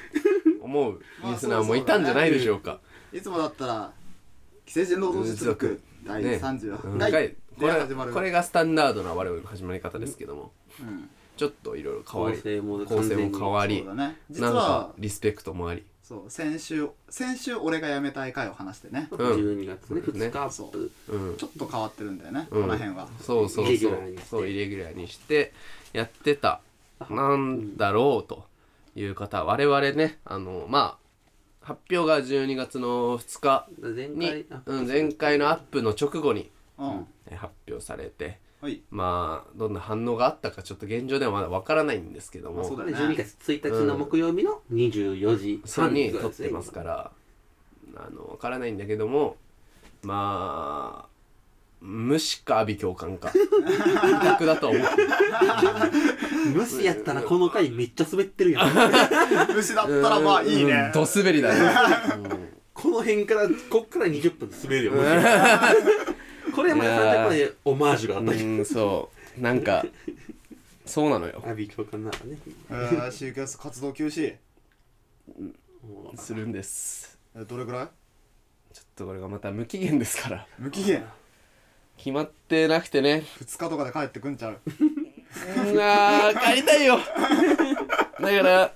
[0.66, 2.80] 思うまあリスナーもいたんじゃないでしょうか、
[3.12, 3.92] いつもだったら
[4.66, 6.98] 既成人労働実力第ね30うん。
[6.98, 8.10] 回回こで始まる。
[8.10, 10.52] れこれがスタンダードな我々の始まり方ですけども。
[10.80, 11.08] うん。
[11.36, 14.16] ちょっといろいろ変わり構成も構成も変わりそうだね。
[14.30, 15.82] 実なんかはリスペクトもあり。
[16.02, 19.08] そう先週先週俺が辞めたい回を話してね。
[19.10, 19.18] うん。
[19.18, 20.06] 12月ねね。
[20.06, 20.90] 2日アップ。
[21.08, 21.36] うん。
[21.36, 22.68] ちょっと変わってるんだよねこうん。
[22.68, 23.08] の辺は。
[23.22, 24.26] そうそうイレギそうュラーにして。
[24.28, 25.52] そうイレギュラーにして
[25.92, 26.60] やってた。
[27.10, 28.44] なんだろうと
[28.96, 31.06] いう方我々ねあのまあ
[31.66, 37.06] 発表が12月の2日前に回あ、うん、前回のアップの直後にうん。
[37.26, 38.80] えー発表されてはい。
[38.90, 45.62] まあどんな反応があったかちょっと現状ではまだわからないんですけども、まあそうだよね12月1日の木曜日の24時。
[45.64, 47.10] そう半に撮ってぐらいですねますから
[47.96, 49.36] あのわからないんだけども
[50.02, 51.15] まあ
[51.88, 53.32] 無視か阿鼻教官か。
[53.32, 55.08] 二択だと思ってる
[56.52, 58.68] 無視やったらこの回めっちゃ滑ってるやん。
[59.54, 60.68] 虫だったらまあいいうん。
[60.68, 61.60] ねド滑りだね、
[62.74, 64.92] この辺からこっから20分で滑るよ
[66.54, 68.44] これまでやっぱりオマージュがあったけど。
[68.44, 69.40] うん、そう。
[69.40, 69.84] なんか
[70.84, 71.42] そうなのよ。
[71.46, 72.38] アビ教官ならね。
[72.70, 74.34] えー C キャス活動休止。
[75.86, 77.18] もうするんです。
[77.36, 77.88] えどれぐらい？
[78.74, 80.46] ちょっとこれがまた無期限ですから。
[80.58, 81.04] 無期限
[81.96, 83.24] 決まってなくてね。
[83.40, 84.58] 2日とかで帰ってくんちゃう？
[84.68, 86.98] うんあー帰りたいよ。
[88.20, 88.72] だから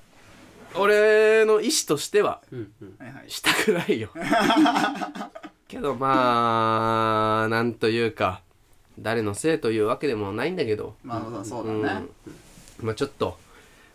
[0.75, 2.95] 俺の意思としてはうんうん。
[2.99, 3.31] はいはい。
[3.31, 4.11] したくないよ。
[5.69, 8.43] けどまあなんというか
[8.99, 10.95] 誰のせいというわけでもないんだけど。
[11.03, 12.07] まあそうだね。
[12.81, 12.87] うん。
[12.87, 13.39] まあちょっと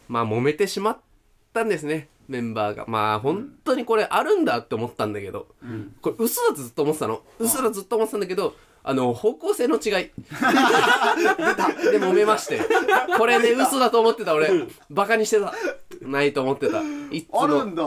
[0.08, 0.98] まあ揉めてしまっ
[1.54, 2.86] たんですねメンバーが。
[2.88, 5.96] まあ本当にこれあるんだって思ったんだけど、ん。
[6.02, 7.22] これ嘘だとずっと思ってたの。
[7.40, 9.82] 嘘だとずっと思ってたんだけどあの方向性の違い。
[9.82, 10.12] で
[12.00, 12.60] 揉めまして。
[13.18, 14.50] これね嘘だと思ってた俺。
[14.90, 15.54] バカにしてた。
[16.02, 16.82] ないと思ってた。
[17.12, 17.64] いっつも。
[17.64, 17.84] んだ。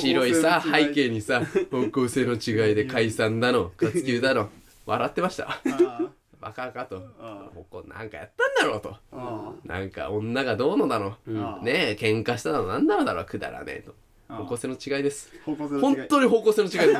[0.00, 4.50] 白いさ背景にさ方向性の違いで解散だの 活休だの。
[4.84, 5.60] 笑ってました。
[5.66, 7.00] あバカかと。
[7.20, 8.96] あここなんかやったんだろうと。
[9.12, 13.94] あなんか女がどうのだの、あねえ喧嘩したのなんだろうだろうくだらねえと。
[14.28, 15.30] あ方向性の違いです。
[15.44, 16.98] 方向性の違本い当に方向性の違いです。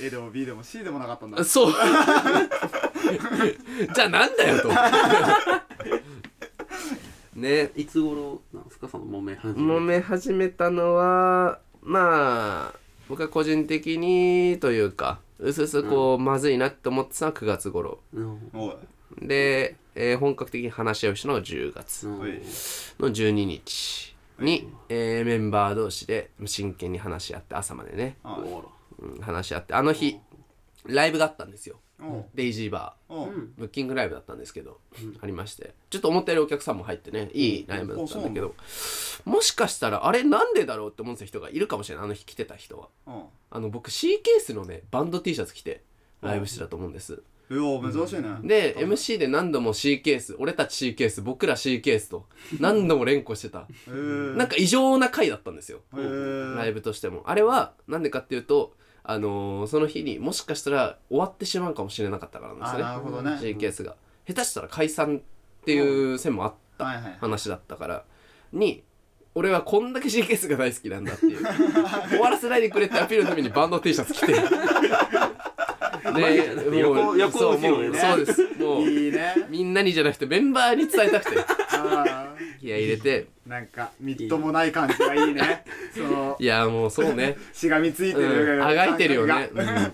[0.06, 1.44] A でも B でも C でもなかったんだ。
[1.44, 1.72] そう。
[3.94, 4.70] じゃあなんだよと。
[7.36, 17.98] ねいつ頃なんですかその揉め始め揉め始めたのはまあ僕は個人的にというかうすうすこう、まずいなって思ってたのは9月頃。
[18.14, 18.50] うん。
[18.54, 18.72] おい
[19.20, 22.06] で、えー本格的に話し合いをしたのが10月
[22.98, 30.18] の12日に、えーメンバー同士で真剣に話し合って朝までね、うん話し合ってあの日
[30.86, 31.80] ライブがあったんですよ
[32.34, 33.48] デイジーバー。
[33.56, 34.80] ブッキングライブだったんですけど、
[35.20, 35.74] ありまして。
[35.90, 38.54] ちょっと思ったよりお客さんも入ってねいいライブだったんだけど
[39.24, 42.88] もしかしたらあれなんでだろうって思ってた人がいるかもしれないあの日来てた人は。
[43.50, 45.82] あの僕 C ケースのねバンド T シャツ着て
[46.22, 47.22] ライブしてたと思うんです。
[47.50, 47.60] いや
[47.92, 48.28] 珍しいね。
[48.42, 52.26] で MC で何度も C ケース俺たち C ケース僕ら C ケースと
[52.58, 53.68] 何度も連呼してた。
[53.88, 55.80] なんか異常な回だったんですよ。
[55.92, 57.22] ライブとしても。
[57.26, 62.82] あれはなんでかっていうとあのーその日にもしかしたら終わってしまうかもしれなかったからなんですね。
[62.82, 63.36] なるほどね。
[63.72, 63.96] スが。
[64.26, 66.84] 下手したら解散っていう線もあった。
[67.20, 68.04] 話だったから。
[68.52, 68.84] に
[69.34, 71.42] 俺はこんだけ C ケースが大好きなんだっていう。
[72.10, 74.34] 終わらせないでくれってアピールのためにバンド T シャツ着て
[76.02, 78.02] で横横そう後ろでね。
[78.02, 78.42] もうそうです。
[78.58, 79.34] もういいね。
[79.48, 81.40] みんなにじゃなくてメンバーに伝えたくて。
[81.72, 83.26] あ気合い入れて。
[83.46, 85.64] ーなんかみっともない感じがいいね。
[85.94, 86.36] その。
[86.38, 87.36] いやもうそうね。
[87.52, 88.46] しがみついてうん。
[88.58, 89.32] るあがいてるよね。
[89.32, 89.90] 感覚が、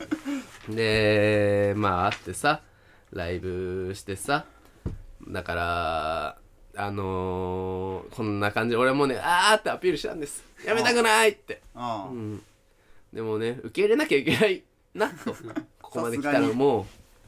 [0.69, 0.77] うん。
[0.77, 2.61] でまあ会ってさ
[3.13, 4.45] ライブしてさ
[5.27, 6.39] だから
[6.77, 8.71] あのーこんな感じ。
[8.71, 10.45] で俺もねあーってアピールしたんです。
[10.67, 12.43] やめたくないって、あうん、
[13.13, 15.35] でもね受け入れなきゃいけないなと
[15.91, 16.85] ここまで来たらもう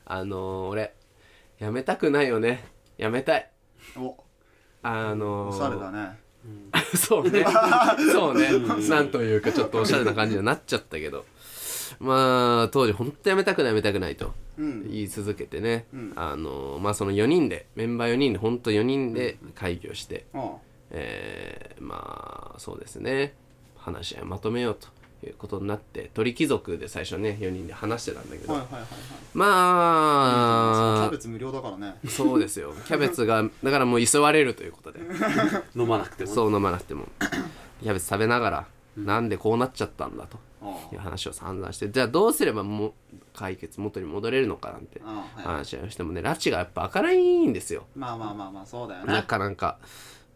[0.06, 0.92] あのー俺
[1.58, 2.64] やめたくないよね
[2.98, 3.50] やめたい
[3.96, 4.16] お
[4.82, 6.18] あのーおしゃれだね
[6.96, 7.44] そうね。
[8.12, 8.48] そうね。
[8.88, 11.26] なんというか、ちょっとおしゃれな感じにはなっちゃったけど。
[11.98, 15.84] まあ、当時、本当やめたくない、やめたくないとうん言い続けてね。
[15.92, 20.58] うんあの、まあ、その4人で、メンバー4人で、本当4人で会議をして、おう
[20.92, 23.34] えーまあ、そうですね。
[23.76, 24.88] 話し合いまとめようと
[25.26, 28.90] いうことになって、鳥貴族で最初ね、4人で話してたんだけど、はいはいはいはい。
[29.34, 29.46] ま
[30.96, 31.96] あキャベ、ツ無料だからね。
[32.08, 32.72] そうですよ。
[32.86, 35.00] キャベツが、だからもう急われるということで。
[35.76, 37.06] 飲まなくてもそう飲まなくても。
[37.82, 40.38] キャベツ食べながら、なんでこうなっちゃったんだと
[40.92, 41.90] いう話を散々して。
[41.90, 42.94] じゃあどうすればも
[43.34, 45.00] 解決元に戻れるのかなんて
[45.36, 47.86] 話をしてもね拉致がやっぱ開かないんですよ。
[47.94, 49.78] まあまあまあまあそうだよなねかなか。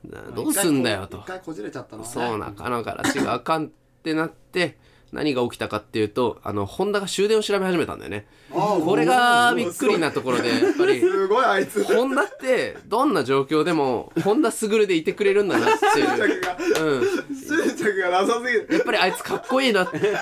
[0.05, 1.19] などうすんだよと。
[1.19, 2.15] 一回こじれちゃったのはね。
[2.15, 3.73] そうなかなか拉致があかん
[4.05, 4.77] ってなって
[5.13, 8.27] 何が起きたかっていうとあのホンダが終電を調べ始めたんだよね。
[8.51, 11.01] これがびっくりなところでやっぱり。
[11.01, 11.83] すごいあいつ。
[11.85, 17.03] ホンダってどんな状況でもホンダすぐるでいてくれるんだなっていう、執着がうん、
[17.35, 18.69] 執着がなさすぎる。
[18.71, 20.15] やっぱりあいつかっこいいなって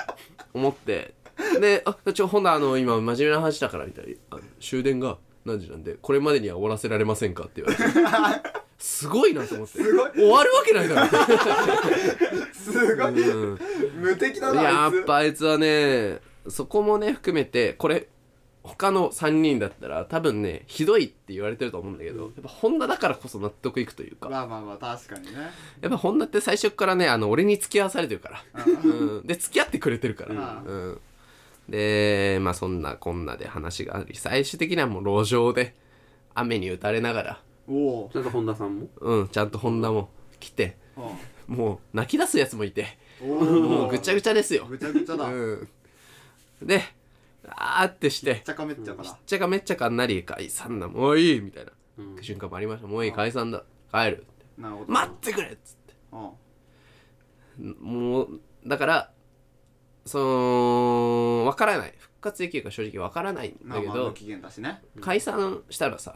[0.53, 1.15] 思って。
[1.59, 4.37] で「あちょほんなあの今真面目な話だから」みたいな。
[4.37, 7.83] あ「終電が何時なんでこれまでには終わらせられませんか?」って言われて
[8.83, 9.81] 「すごいなと思って。
[9.81, 10.11] すごい。
[10.11, 11.07] 終わるわけないだろ
[12.53, 13.31] すごい。
[13.31, 13.59] うん。
[14.01, 16.19] 無敵だなやっぱあいつはね
[16.49, 18.09] そこもね含めてこれ
[18.61, 24.27] 他の3人だったら多分ねひどいって言われてると思うんだけどやっぱ本田だからこそ納得いくというか。
[24.27, 25.31] まあまあまあ確かにね。
[25.79, 28.87] やっぱ本田って最初からねあの俺に付き合わされてるから、う
[29.21, 30.75] ん、で付き合ってくれてるから、うん。
[30.75, 31.01] うん、
[31.69, 35.73] でまあそんなこんなで話があり最終的にはもう路上で
[36.35, 38.87] 雨に打たれながら、おおちゃんと本田さんも？
[38.99, 40.77] うん、ちゃんと本田も来て。
[41.47, 42.85] もう泣き出すやつもいて。
[43.21, 45.27] おもうぐちゃぐちゃですよ、ぐちゃぐちゃだ。
[45.27, 45.67] めっう
[46.65, 46.81] ん、で
[47.47, 48.41] あーってして。
[48.45, 50.87] ちゃかめっちゃかちゃかめっちゃかになり解散だ。
[50.87, 51.71] もういいみたいな。
[51.97, 52.23] うん。
[52.23, 52.87] 瞬間もありました。
[52.87, 53.63] もういい解散だ。
[53.91, 54.25] 帰る
[54.57, 54.91] なるほど。
[54.91, 55.93] 待ってくれっつって。
[57.59, 57.75] うん。
[57.79, 59.11] もうだから
[60.05, 61.93] その分からない。
[61.97, 64.81] 復活できるか正直分からないんまだけどあまあ無期限だしね。
[65.01, 66.15] 解散したらさ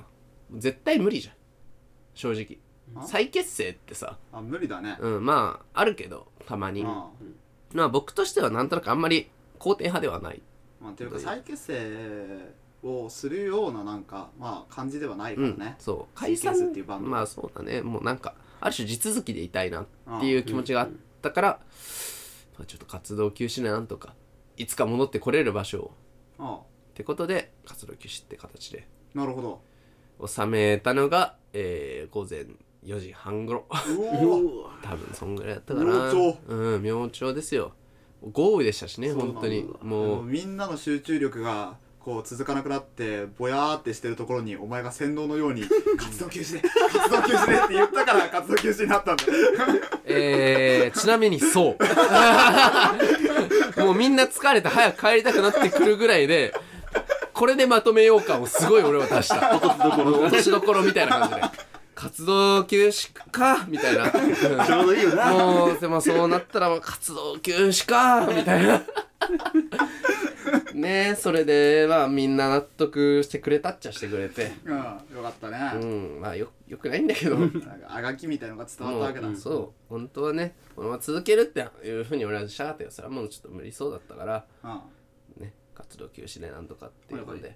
[0.56, 1.36] 絶対無理じゃん。
[2.14, 2.58] 正直。
[2.96, 4.98] あ再結成ってさ、あ無理だね。
[5.00, 6.82] うん、まああるけどたまに。
[6.82, 6.88] うん。
[7.74, 9.30] まあ僕としてはなんとなくあんまり
[9.60, 10.42] 肯定派ではない。
[10.82, 16.20] まあていうか再結成をするようななんかまあ感じではないからうんね、そう。
[16.20, 17.10] 再解散結成っていうバンド。
[17.10, 17.82] まあそうだね。
[17.82, 19.86] もうなんかある種地続きでいたいなっ
[20.20, 20.90] ていう気持ちがあっ
[21.22, 21.48] たから、
[22.58, 24.16] まあ、ちょっと活動休止なんとか
[24.56, 25.92] いつか戻ってこれる場所を。
[26.40, 26.62] あ。
[26.62, 28.88] ってことで活動休止って形で。
[29.14, 29.62] なるほど
[30.26, 32.46] 収めたのが、えー午前
[32.86, 33.66] 4時半頃。
[33.70, 33.74] う
[34.26, 35.92] おー多分そんぐらいだったかな。
[35.92, 37.74] 明朝うん明朝ですよ。
[38.32, 39.64] 豪雨でしたしね本当に。
[39.64, 40.22] でもう。
[40.22, 45.64] もみんなの集中力がこう続かなくなってぼやーってしてるところにお前が洗脳のように
[46.00, 49.26] 活動休止で活動休止でって言ったから活動休止になったんだ。
[50.06, 51.84] えー、ちなみにそう。
[53.84, 56.54] もうみんな疲れて早く帰りたくなってくるぐらいで
[57.38, 59.56] これでまとめよう感をすごい俺は出した。
[59.62, 61.42] 落としどころみたいな感じで。
[61.94, 64.10] 活動休止かみたいな。
[64.10, 65.32] ちょうどいいよな。
[65.32, 68.82] もうでもそうなったら活動休止かみたいな。
[70.74, 74.52] ねえそれでまあみんな納得してくれたっちゃしてくれて。
[74.66, 74.78] うん。
[74.78, 74.84] よ
[75.22, 76.20] かったうね、ん。
[76.20, 77.36] まあよよくないんだけど。
[77.38, 79.90] なんかあがきみたいのが伝わったわけだ、もうそう。
[79.90, 84.46] 本当はねこのまま続けるっていうふうに俺はしたかったけどそれはもうちょっと無理そうだったから。
[84.64, 84.72] うん。
[84.72, 84.82] ね
[85.78, 87.56] 活動休止でなんとかっていうので、はい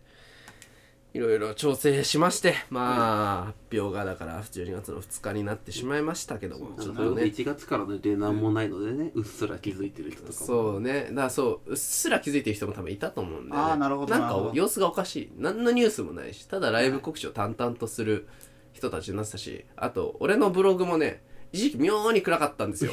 [1.13, 1.19] い。
[1.19, 7.23] ろいろ調整しましてまあ発表がだから12月の2日になってしまいましたけどもちょっとね。
[7.23, 10.45] 1月からの出なんもないのでねうっすら気づいてる人とかも。
[10.45, 11.07] そうね。
[11.09, 15.31] だからそううっすら気づいてる人も多分いたと思うんで、ね、あーなるほどなんか様子がおかしい。
[15.37, 18.27] 何のニュースもないしただライブ告知を淡々とする
[18.73, 21.21] 人たちになってたしあと俺のブログもね
[21.53, 22.91] 一時期妙に暗かったんですよ。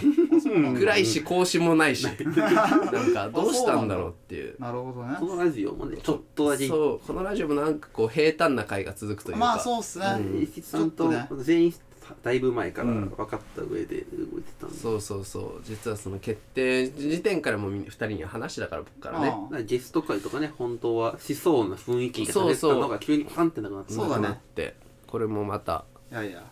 [0.79, 2.05] 暗いし更新もないし。
[2.05, 4.57] なんかどうしたんだろうっていう。
[4.59, 5.17] なるほどね。
[5.19, 6.67] このラジオもねちょっとだけ。
[6.67, 7.07] そう。
[7.07, 9.41] このラジオもなんかこう平坦な回が続くというか。
[9.41, 10.07] まあそうっすね、
[10.43, 10.91] 石井さん。
[10.91, 11.75] とちょっと全員
[12.23, 13.09] だいぶ前からうん。
[13.11, 15.61] 分かった上で動いてたんで、そうそうそう。
[15.63, 19.29] 実はその決定時点からもう2人には話だから僕からね。
[19.29, 23.93] あだからゲスト会とかね本当はしそうな雰囲気が出てたのが急にパンってなくなって。
[23.93, 24.29] そうだね。
[24.31, 24.75] って
[25.07, 25.85] これもまた。
[26.11, 26.47] いやいや、ね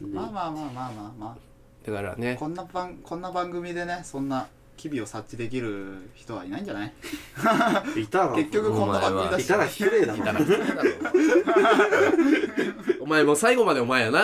[0.00, 1.36] まあまあまあまあまあま
[1.86, 2.32] だからね。
[2.32, 6.92] あこんな番こんな番組でねそんな機微を察知できる人はいないんじゃない？
[8.02, 9.44] いたら結局こんな番組だし。
[9.44, 10.46] いたら失礼だいたなだろ。
[13.00, 14.20] お前もう最後までお前やな。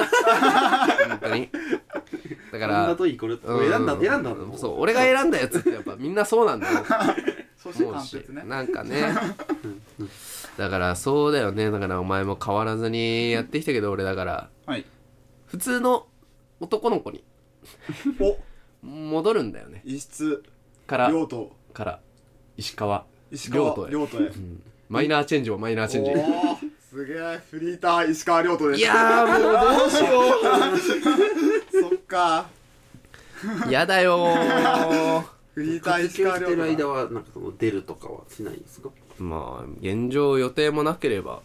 [1.08, 1.50] 本当に。
[2.52, 6.84] だかこんならといいこれ選んだう選んだうそう俺が選んだやつってやっぱ みんなそうなんだよ。
[7.60, 9.12] そして思うし関節ねなんかね
[10.58, 14.84] だからそうだよねだからお前も変わらずにやってきたけど俺だからはい
[15.54, 16.08] 普通の
[16.58, 17.22] 男の子に
[18.18, 18.36] お。
[18.84, 19.82] 戻るんだよね。
[19.84, 20.42] 一室
[20.84, 21.08] から。
[21.08, 22.00] 亮とから。
[22.56, 23.04] 石川。
[23.30, 23.92] 石亮とへ。
[23.92, 24.32] 川亮とへ
[24.88, 26.10] マイナーチェンジをマイナーチェンジ。
[26.10, 26.56] おー。
[26.90, 28.80] すげえフリーター石川亮とです。
[28.80, 30.22] いやーもうどうしよ
[31.88, 32.46] そっか。
[33.68, 35.22] うやだよー。
[35.54, 38.90] フリーター活石川してる間とはなんかその出るとかはしないんですか？
[39.20, 41.42] まあ現状予定もなければ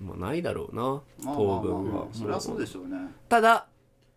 [0.00, 2.06] まあないだろうな当分は。
[2.12, 2.96] そりゃそうでしょうね。
[3.28, 3.66] ただ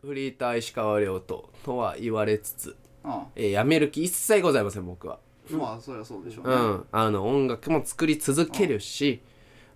[0.01, 5.19] フリーター石川亮ととは言われつつ、あえー辞める気一切ございません僕は。
[5.51, 6.53] あまあそりゃそうでしょうね。
[6.53, 6.85] うん。
[6.91, 9.21] あの音楽も作り続けるし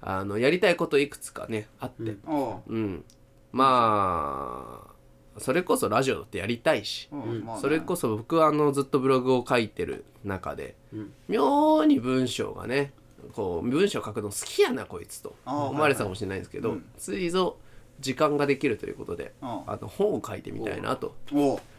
[0.02, 2.16] あのやりたいこといくつかねあって。
[2.26, 3.04] あうん、
[3.52, 7.60] まあそれこそラジオだってやりたいしあうん。
[7.60, 11.14] それこそ僕はあのずっとブログを書いてる中で、うん。
[11.28, 12.94] 妙に文章がね
[13.34, 15.36] こう文章書くの好きやなこいつと。
[15.46, 16.86] 思われてたかもしれないんですけど、うん。
[16.98, 17.58] ついぞ
[18.00, 19.50] 時間ができるということで、うん。
[19.68, 21.16] あの本を書いてみたいなと。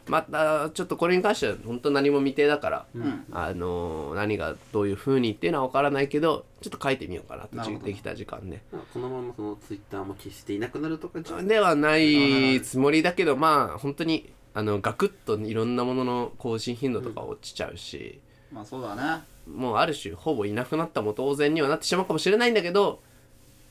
[0.08, 3.26] またちょっとこれに関しては本当何も未定だから、ん。
[3.30, 8.62] あの何がどういう風にっていうのは分からないけどちょっと書いてみようかなとできた時間で。
[8.72, 18.20] まあこのままそのツイッターも消していなくなるとかじゃではないつもりだけどまあ本当にあのガクッといろんなものの更新頻度とか落ちちゃうし、
[18.50, 19.22] まあそうだね
[19.54, 23.00] もうある種ほぼいなくなったも当然にはなってしまうかもしれないんだけど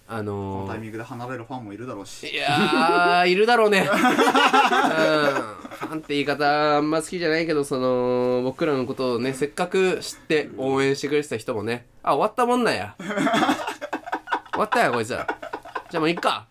[0.10, 2.30] あこののタイミングで離れるファンもいるだろうし。
[2.30, 3.80] いやーいるだろうね。
[3.92, 3.98] うん。
[3.98, 12.96] ファンって言い方あんま好きじゃないけどその僕らのことをねせっかく知って応援してくれてた人もねあ終わったもんなんや。
[14.54, 15.28] 終わったやこいつら。
[15.90, 16.48] じゃあもういっか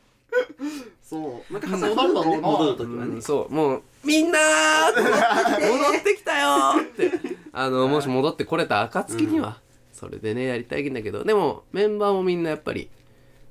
[1.06, 1.52] そう。
[1.52, 3.14] なんだろうな戻るはね。
[3.14, 3.54] うん、そう。
[3.54, 4.92] もうみんなー
[5.70, 7.36] 戻ってきたよーって。
[7.52, 9.60] あのもし戻ってこれた暁には、
[9.92, 11.22] それでねやりたいんだけど。
[11.22, 12.90] でもメンバーもみんなやっぱり、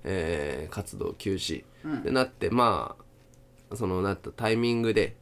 [0.04, 2.98] えー活動休止ってなって、ま
[3.70, 5.16] あそのなったタイミングで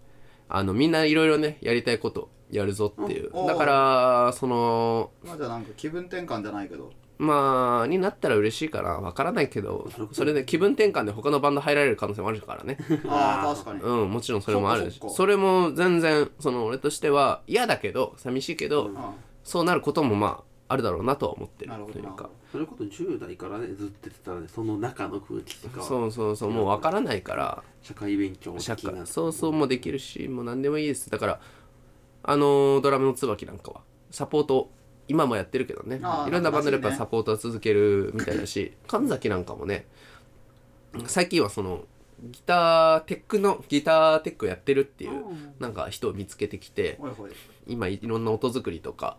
[0.49, 3.45] あのみんないろいろねやりたいことやるぞっていう、うん。
[3.45, 12.77] だからそのまあじゃあなんか気分転換じゃないけどまあになったら嬉しいかなわからないけどそれで気分転換で他のバンド入られる可能性もあるからね。
[13.07, 13.81] ああ確かに。
[13.81, 14.99] うん、もちろんそれもあるし。
[14.99, 22.29] そそれも全然その俺としては嫌だけど寂しいけど、あそうなることもまああるだろうなとは思ってるというか。
[22.51, 25.81] それこそ10代からねずっと言ってたらねその中の空気とか。
[25.81, 27.63] そうそうそうもう分からないから。
[27.81, 31.09] 社会勉強的社な会そうそうもできるしもう何でもいいです。
[31.09, 31.39] だから
[32.23, 34.69] あのードラムの椿なんかはサポート
[35.07, 35.97] 今もやってるけどね。
[35.97, 39.85] いろんなバンドでやっぱサポートは続けるみたいだし 神崎なんかもね
[41.07, 41.85] 最近はその
[42.21, 45.25] ギターテックのギターテックをやってるっていう
[45.59, 46.99] なんか人を見つけてきて
[47.67, 49.17] 今いろんな音作りとか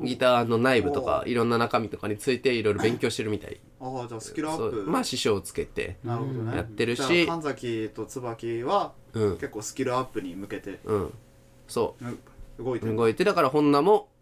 [0.00, 3.60] ギターの内部とかいろんな中身とかについていろいろ勉強してるみたい。
[3.80, 4.84] ああじゃあスキルアップ。
[4.90, 9.32] まあ師匠をつけてやってるし神崎と椿はうん。
[9.34, 10.80] 結構スキルアップに向けて。
[10.84, 11.14] うん。
[11.68, 12.04] そう。
[12.04, 12.18] ん
[12.58, 14.13] 動いて動いてだから本名もほんだ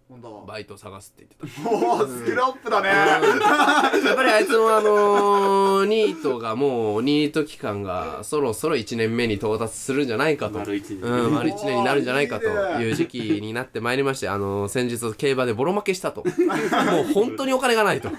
[0.46, 1.70] バイトを探すって言ってた。
[1.70, 2.88] おおスキルアップだね。
[2.88, 3.18] や
[4.12, 10.58] っぱりあいつもあのーニートがもうニート期間がそろそろ1年目に到達するんじゃないかと。
[10.58, 11.02] 丸一年。
[11.02, 12.46] うん、丸1年になるんじゃないかと。
[12.46, 16.22] いう時期になってまいりましてあのー先日競馬でボロ負けしたと。
[16.26, 18.10] もう本当にお金がないと。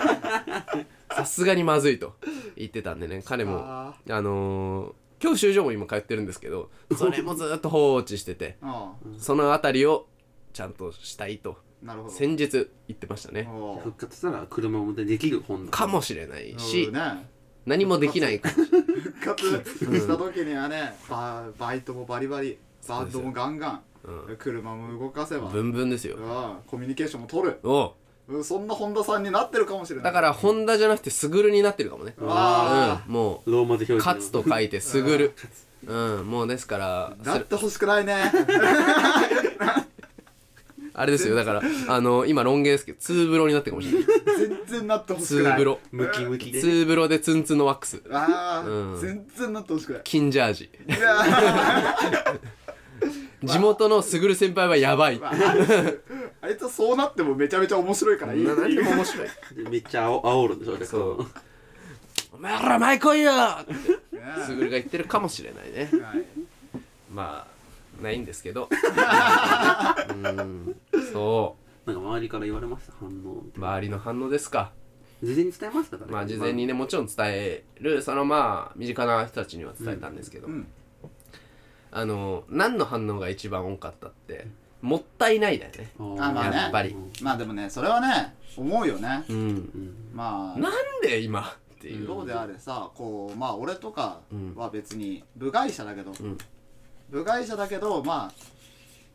[1.15, 2.15] さすがにまずいと
[2.55, 10.07] 言ってたんでね彼もああのー教習所も今通ってるんですけど それもずっと放置しててあそのあたりを
[10.51, 12.13] ちゃんとしたいとなるほど。
[12.13, 12.61] 先日言
[12.91, 13.47] ってましたね。
[13.51, 13.81] おー。
[13.83, 17.27] 復活したら車もできる本かもしれないしうんね。
[17.65, 18.39] 何もできない。
[18.39, 22.57] 復活した時にはねババイトもバリバリ
[22.87, 23.81] バンドもガンガン
[24.27, 24.37] うん。
[24.37, 25.49] 車も動かせば。
[25.49, 26.15] ブンブンですよ。
[26.17, 27.59] うんコミュニケーションも取る。
[27.63, 27.91] おう。
[28.35, 30.03] うんそんな本田さんになってるかもしれない。
[30.05, 32.15] だからホンダじゃなくてスグルになってるかもね。
[32.21, 35.33] あうんもローマ字表う勝つと書いてスグル
[35.85, 36.27] うん。
[36.29, 38.15] もうですからあなってほしくないね
[40.95, 41.35] あれですよ。
[41.35, 44.07] だからあの今ロン毛ですけどツーブロになってるかもしれない。
[44.37, 45.43] 全然なってほしくない。
[45.43, 45.79] ツーブロ。
[45.91, 48.03] ムキムキでツーブロでツンツンのワックス。
[48.11, 48.99] ああ、うん。
[49.01, 50.01] 全然なってほしくない。
[50.03, 50.65] 金ジャージ。
[50.65, 51.97] いや
[53.43, 55.19] 地元のスグル先輩はやばい。
[55.19, 55.99] ー
[56.41, 58.43] あいつはそうなってもめちゃめちゃ面白いからいい。
[58.45, 59.27] 何でも面白い。
[59.63, 61.25] でめっちゃあお煽るんでしょそう。
[62.33, 63.31] お前ら前来いよ。
[63.61, 63.79] ってね
[64.45, 65.89] スグルが言ってるかもしれないね。
[66.03, 66.23] はい。
[67.11, 67.52] まあ
[68.01, 68.69] ないんですけど。
[70.09, 70.75] うん。
[71.11, 72.93] そなんか周りから言われました？
[72.99, 74.71] 反応う周りの反応ですか。
[75.21, 76.05] 事前に伝えましたか？
[76.05, 78.01] らねまあ事前にねもちろん伝える。
[78.01, 80.67] そのまあ身近な人たちには伝えたんですけど、うん。
[81.91, 84.47] あの何の反応が一番多かったって
[84.81, 85.89] もったいないだよね。
[85.99, 86.13] あー。
[86.13, 86.57] あまあね。
[86.57, 86.95] やっぱり。
[87.21, 89.23] まあでもねそれはね思うよね。
[89.29, 89.35] うん。
[89.35, 89.95] うん。
[90.13, 90.59] まあ。
[90.59, 92.07] なんで今っていう。
[92.07, 94.21] どうであれさこうまあ俺とか
[94.55, 96.37] は別に部外者だけど、ん
[97.13, 98.43] 部外者だけどまあ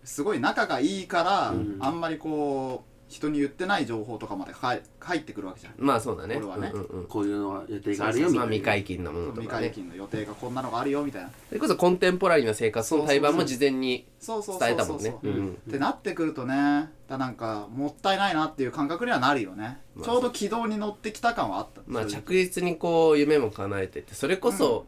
[0.05, 1.77] すごい仲がいいから、ん。
[1.81, 4.81] あんまりこう人に言ってない情報とかまで入
[5.19, 5.75] ってくるわけじゃん。
[5.77, 6.37] まあそうだね。
[6.37, 6.71] これはね。
[6.73, 7.07] うんうんうん。
[7.07, 8.47] こういうのは予定があるよそうみたいな。
[8.47, 9.27] まあ未解禁なもの。
[9.33, 11.31] と未かね解禁の予定がこんなのがあるよみたいな。
[11.49, 15.01] それこそコンテンポラリーな生活の対バンも事前にそうそう伝そうそう。
[15.01, 15.39] そうえたもんね。
[15.41, 15.49] うん。
[15.69, 20.05] ってなってくるとねだなんかもったいないなっていう感覚にはなるよね、まあ。
[20.07, 21.83] ちょうど軌道に乗ってきた感はあった。
[21.87, 24.15] まあ着実にこう夢も叶えてって。
[24.15, 24.87] それこそ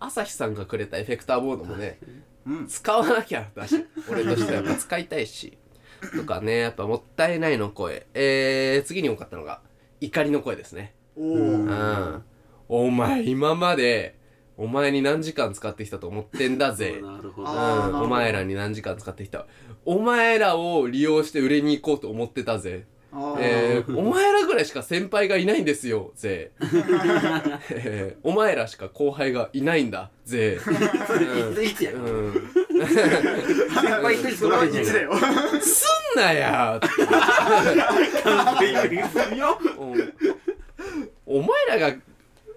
[0.00, 2.22] 朝日さんがくれたエフェクターボードもねうん
[2.68, 5.58] 使わなきゃだし 俺としてはやっぱ使いたいし。
[6.14, 8.06] とかねやっぱもったいないの声。
[8.14, 9.60] えー、次に多かったのが
[10.00, 10.94] 怒りの声ですね。
[11.16, 12.22] おお、うん。
[12.68, 14.16] お前今まで
[14.58, 17.00] お前に何時間使ってきたと思ってんだぜ。
[17.02, 17.50] なるほど。
[17.50, 18.02] うん。
[18.02, 19.46] お前らに何時間使ってきた。
[19.84, 22.86] お前らを利用して売れに行こうと思ってたぜ
[23.38, 26.52] えー、お前らぐらいしか先輩がいないんですよ、ぜ。
[27.70, 30.58] えー、お前らしか後輩がいないんだ、ぜ。
[31.62, 31.92] いつや。
[31.92, 32.00] 先
[34.02, 35.12] 輩一人それは取られて1だよ。
[35.60, 35.86] す
[36.16, 36.80] んなや。
[39.78, 40.12] うん。
[41.26, 41.96] お前らが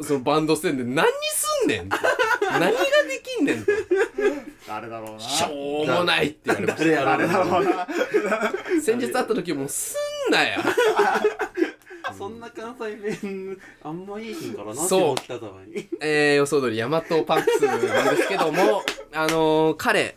[0.02, 2.78] そのバンド戦で何すんねん何がで
[3.24, 3.72] きんねんと。
[4.68, 5.20] 誰だろうな。
[5.20, 7.86] しょうもないって言われまし誰やろ誰だろうな。
[7.86, 7.92] た
[8.82, 9.96] 先日会った時もす
[10.30, 10.60] んなや
[12.18, 15.16] そんな関西弁あんまいいひんからなそう。
[15.18, 15.88] 下北沢に。
[16.02, 17.88] えー、予想通りヤマトパンクスなんで
[18.24, 18.84] すけども
[19.14, 20.16] あのー、彼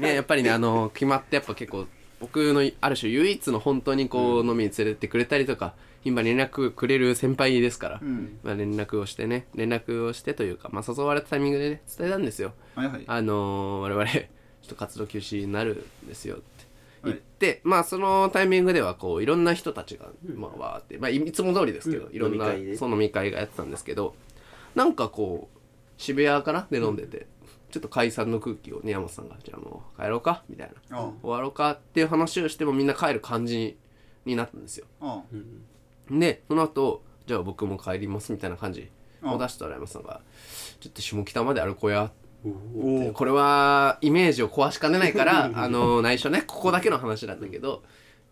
[0.00, 1.86] ねやっぱりねあのー決まってやっぱ結構
[2.20, 8.38] 僕のある種唯一の本当にこう、飲みに連れてってくれたりとか頻繁に連絡くれる先輩ですから、うん。
[8.42, 12.52] まあ、連絡をしてね連絡をしてというか、まあ、誘われたタイミングでね伝えたんですよ。
[12.74, 13.04] はいはい。
[13.06, 16.44] あのー、我々ちょっと活動休止になるんですよって。
[17.04, 22.14] 言って、まあそのタイミングではこういろんな人たちが、まあわーって、まあ、いいつも通りですけど、うん。
[22.14, 22.46] いろんな
[22.76, 24.14] その飲み会がやってたんですけど
[24.74, 25.58] なんかこう
[25.96, 27.26] 渋谷かなで飲んでて、
[27.70, 30.98] ちょっと解散の空気をね山本さんが「じゃあもう帰ろうか」みたいな。
[30.98, 33.76] あ「終わろうか」っていう話をしてもみんな帰る感じ
[34.24, 34.86] になったんですよ。
[35.00, 35.22] あ
[36.10, 38.88] でその後じゃあ僕も帰りますみたいな感じ
[39.22, 39.30] うん。
[39.32, 40.20] を出したら山本さんが
[40.80, 42.10] 「ちょっと下北まで歩こうや」
[43.14, 46.42] これはイメージを壊しかねないから あの内緒ね。
[46.46, 47.82] ここだけの話なんだけど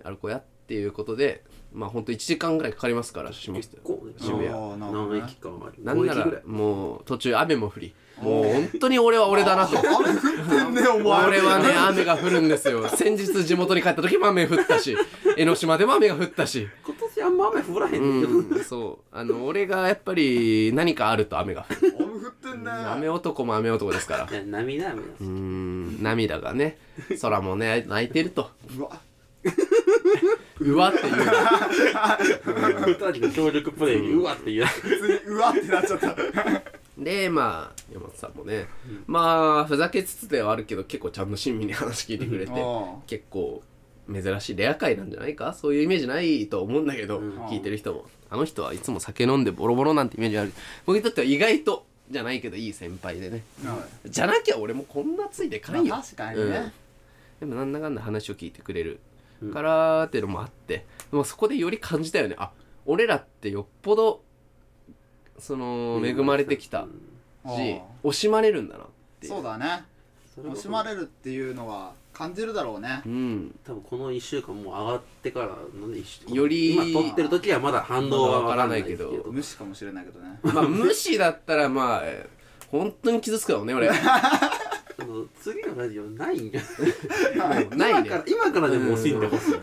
[0.05, 3.77] 歩こうやっていうことでまあほんと1時間ぐらいかかりますから下北。
[3.77, 4.49] 結構ね渋谷。
[4.49, 5.21] あーなるほどね。
[5.21, 5.85] 何駅かある。
[5.85, 6.43] なんなら5駅ぐらい。
[6.47, 9.79] もう途中雨も降りもう本当に俺は俺だなと。
[9.79, 11.27] 雨降ってんねお前。
[11.27, 12.89] 俺はね雨が降るんですよ。
[12.89, 14.97] 先日地元に帰った時も雨降ったし
[15.37, 16.67] 江ノ島でも雨が降ったし。
[16.85, 18.39] 今年あんま雨降らへんねんけど。
[18.39, 19.17] うんそう。
[19.17, 21.95] あの俺がやっぱり何かあると雨が降る。
[21.99, 24.37] 雨降ってんねい雨男も雨男ですから。
[24.37, 25.09] や涙雨だ。
[25.21, 26.79] うーん涙がね
[27.21, 28.51] 空もね泣いてると。
[28.79, 29.01] うわ。
[30.59, 31.15] うわっていう。
[32.87, 34.13] 二人の協力プレイに。
[34.15, 34.67] うわって言う。
[34.67, 36.17] 普通にうわってなっちゃった
[36.99, 38.67] でまあ山本さんもね、
[39.07, 43.63] まあふざけつつではあるけど結構ちゃんと親身に話聞いてくれて、あ結構
[44.13, 45.53] 珍しいレア回なんじゃないか？
[45.53, 47.39] そういうイメージないと思うんだけど、うん。
[47.47, 48.07] 聞いてる人も。
[48.31, 50.53] あの人はいつも酒飲んでボロボロなんてイメージある。
[50.85, 53.43] 僕にとっては意外とじゃないけどいい先輩でね。
[53.67, 56.73] あじゃなきゃ俺もこんなついてかんよ、まあ確かにね。
[57.41, 59.01] でもなんだかんだ話を聞いてくれる
[59.43, 59.53] うん。
[59.53, 62.37] からっていうのもあって、でもそこでより感じたよね。
[62.39, 62.53] あ
[62.87, 64.23] 俺らってよっぽど
[65.39, 66.87] その恵まれてきた
[67.45, 67.57] うん。
[67.57, 68.87] し惜しまれるんだなっ
[69.21, 69.33] ていう。
[69.33, 69.85] そうだね。
[70.39, 73.03] 惜しまれるっていうのは感じるだろうね。
[73.07, 73.55] うん。
[73.65, 75.49] 多分この1週間もう上がってから
[75.81, 79.11] なんで一週より今撮ってる時はまだ反応はわからないけど。
[79.31, 80.39] 無視かもしれないけどね。
[80.43, 82.37] まあ無視だったらまあえー
[82.69, 83.89] 本当に傷つくだろうね俺。
[83.89, 83.95] も
[84.99, 86.61] あの次のラジオないんじゃ
[87.71, 88.03] うないね。
[88.03, 89.55] 今から今からでも惜しんでほしい。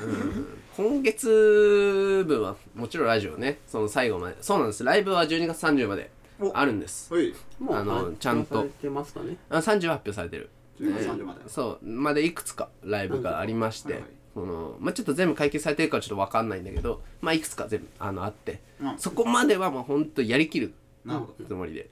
[0.78, 3.60] 今月分はもちろんラジオね。
[3.68, 4.38] その最後まで。
[4.42, 4.84] そうなんです。
[4.84, 6.52] ライブは12月30までお。
[6.56, 7.14] あるんです。
[7.14, 7.34] はい。
[7.60, 8.60] もうあの発ちゃんと。
[8.60, 9.38] 表されてますかね？
[9.50, 10.50] あ30は発表されてる。
[10.80, 11.42] 10月30まで。
[11.48, 11.86] そう。
[11.86, 14.04] までいくつかライブがありまして、
[14.34, 20.74] そのまあ、ちょっと全部解決されてるかちょっと分かんないんだけどまあいくつか全部あのあって、うんそこまではもう本当やりきる
[21.06, 21.46] なるほど。
[21.46, 21.90] つもりで。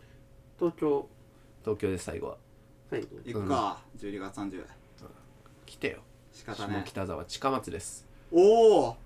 [0.60, 1.08] 東京。
[1.64, 2.38] 東京で最後は
[2.92, 3.78] 最後行くか。
[4.00, 4.66] 12月30
[5.66, 6.00] 来てよ。
[6.34, 6.84] 下仕方ね。
[6.86, 8.06] 北沢近松です。
[8.34, 8.98] おお。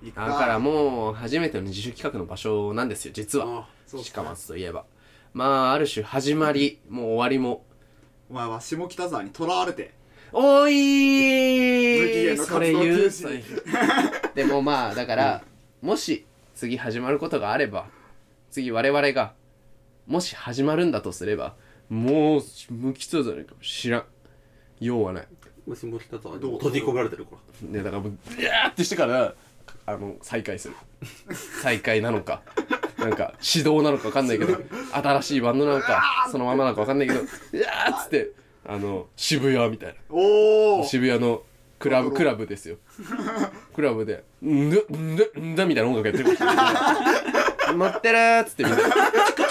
[0.00, 0.28] 行くか。
[0.28, 3.46] だからもう初めての自主企画の場所なんですよ実は。
[3.46, 4.84] あそうっすか近松といえば。
[5.32, 7.64] まあある種始まりもう終わりも。
[8.30, 9.92] お前は下北沢に囚われて。
[10.30, 13.44] お無期い限の活動それ言う休止。
[14.36, 15.42] でもまあだから、
[15.82, 16.24] もし
[16.54, 17.88] 次始まることがあれば
[18.52, 19.32] 次我々が
[20.06, 21.56] もし始まるんだとすれば
[21.88, 24.04] もう無期通じゃないかも知らん。
[24.80, 25.28] 用はない。
[25.66, 27.32] もう下北沢にどうもう閉じ込められてるか
[27.62, 27.68] ら。
[27.68, 29.34] ねだからもうビャーってしてから
[29.86, 30.74] あの再開する。
[31.62, 32.42] 再開なのか。
[32.98, 34.56] なんか指導なのか分かんないけど
[34.92, 37.20] 新しいバンドなのかそのままなのか分かんないけど
[37.52, 38.30] 「いやー」っつって
[38.66, 41.42] あの渋谷みたいおおな渋谷の
[41.78, 42.76] クラブクラブですよ。
[43.74, 46.38] クラブで「んだんだんだ」みたいな音楽やってる
[47.76, 48.78] 待ってるーっつってみんな
[49.26, 49.43] 「チク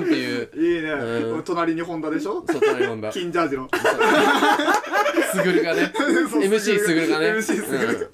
[0.00, 0.76] クチューン」っていう。
[0.76, 1.42] いいね、うん。
[1.42, 2.44] 隣にホンダでしょ？
[2.46, 3.68] 外に飲んだ金ジャージの。
[5.32, 5.92] すぐるがね。
[5.94, 7.32] そう MC すぐるがね。
[7.32, 8.08] MC すぐるうん。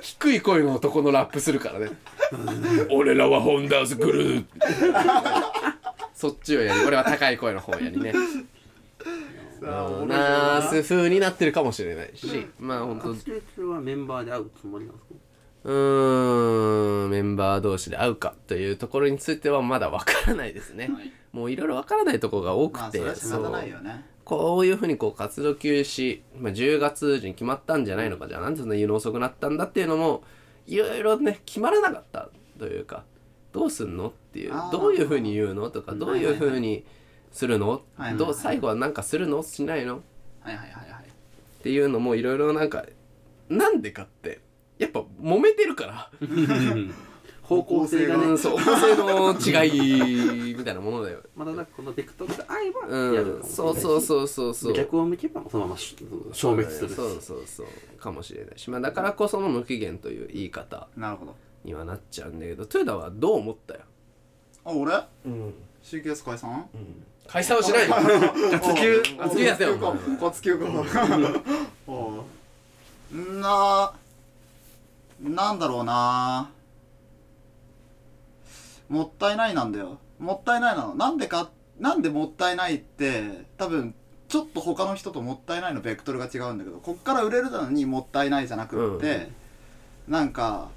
[0.00, 1.90] 低い声の男のラップするからね。
[2.90, 4.44] 俺らはホンダーズグルー。
[6.14, 8.12] そっちをやり俺は高い声の方やりね。
[9.60, 9.88] な。
[10.06, 12.46] ナース風になってるかもしれないし。
[12.58, 15.14] まあ本当活動中はメンバーで会うつもりなんですか？
[15.64, 21.12] うーんメンバー同士で会うかというところについてはまだわからないですね、はい。
[21.32, 24.04] もういろいろわからないところが多くて、まあそれは仕方ないよね。
[24.24, 30.22] こういうふうにこう活動休止、まあ、10月に決まったんじゃないのかじゃあなんでそんな言うの遅くなったんだっていうのも
[30.66, 33.04] いろいろね決まらなかったというか
[33.52, 36.86] どうすんのっていうどういうふうに言うのとかどういうふうに
[37.32, 37.82] するの？
[38.16, 39.42] どう最後はなんかするの？
[39.42, 40.00] しないの？
[40.40, 41.04] はいはいはいはい。
[41.04, 42.86] っていうのもいろいろなんか
[43.50, 44.40] なんでかって
[44.84, 46.10] やっぱ揉めてるから。
[47.42, 48.24] 方向性がね。
[48.24, 49.68] うんそう方向性の違
[50.48, 51.20] いみたいなものだよ。
[51.36, 54.72] まだなんかこのベクトルで合えばそうそうそうそうそう。
[54.72, 55.94] 逆を向けばそのままし
[56.32, 56.94] 消滅するし。
[56.94, 57.66] そうそうそう
[57.98, 61.34] かもしれないし、まあ、だからこその無期限という言い方なるほど。
[61.64, 63.80] にはなっちゃうんだけどトヨタはどう思ったよ、
[64.64, 64.94] あ俺？
[65.26, 65.54] うん。
[65.82, 66.66] CKS 解散
[67.26, 67.94] 解散はしないよ。
[68.52, 69.78] 活休活休やせよ。
[69.78, 69.94] か。
[70.20, 70.66] 活休か。
[73.14, 73.92] んな
[75.24, 76.50] なんだろうな。
[78.88, 79.98] もったいないなんだよ。
[80.18, 80.94] もったいないなの。
[80.94, 81.50] なんでか
[81.80, 83.94] なんでもったいないって多分
[84.28, 89.30] ちょっと他の人ともったいないのベクトルが違うんだけどこっから売れるのにもったいないじゃなくって、
[90.06, 90.68] なんか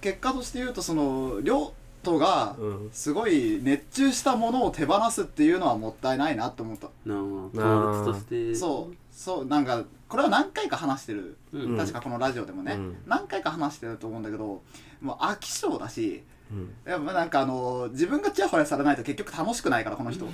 [0.00, 2.90] 結果として言うとその両党がうん。
[2.92, 6.88] すごい熱中したものを手放すっていうのはもったいないなって思った。
[7.06, 7.18] なあ。
[7.54, 8.54] 統一として。
[8.56, 11.76] そうそうなんかこれは何回か話してる、うん。
[11.76, 12.96] 確かこのラジオでもね、うん。
[13.06, 14.62] 何回か話してると思うんだけど
[15.00, 16.74] もう飽き性だしうん。
[16.90, 20.26] やっぱなんかあの自分がチヤホヤされないと結局楽しくないからこの人。
[20.26, 20.28] っ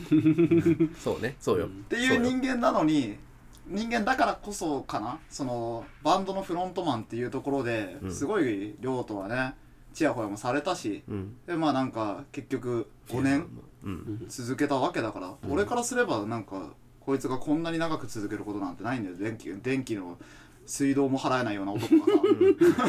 [0.99, 1.37] そうね。
[1.41, 1.85] そうよ、うん。
[1.85, 3.19] ていう人間なのに
[3.67, 5.19] 人間だからこそかな。
[5.29, 8.15] そのバンドのフロントマンっていうところでうん。
[8.15, 9.55] すごい亮とはね
[9.93, 11.37] チヤホヤもされたしうん。
[11.47, 13.49] でまあなんか結局5年
[13.85, 14.25] うん。
[14.29, 16.73] 続けたわけだから、俺からすればなんか
[17.09, 19.17] こいつがこんなに長く続けることなんてないんだよ。
[19.17, 20.19] 電気電気の
[20.67, 22.87] 水道も払えないような男がさ。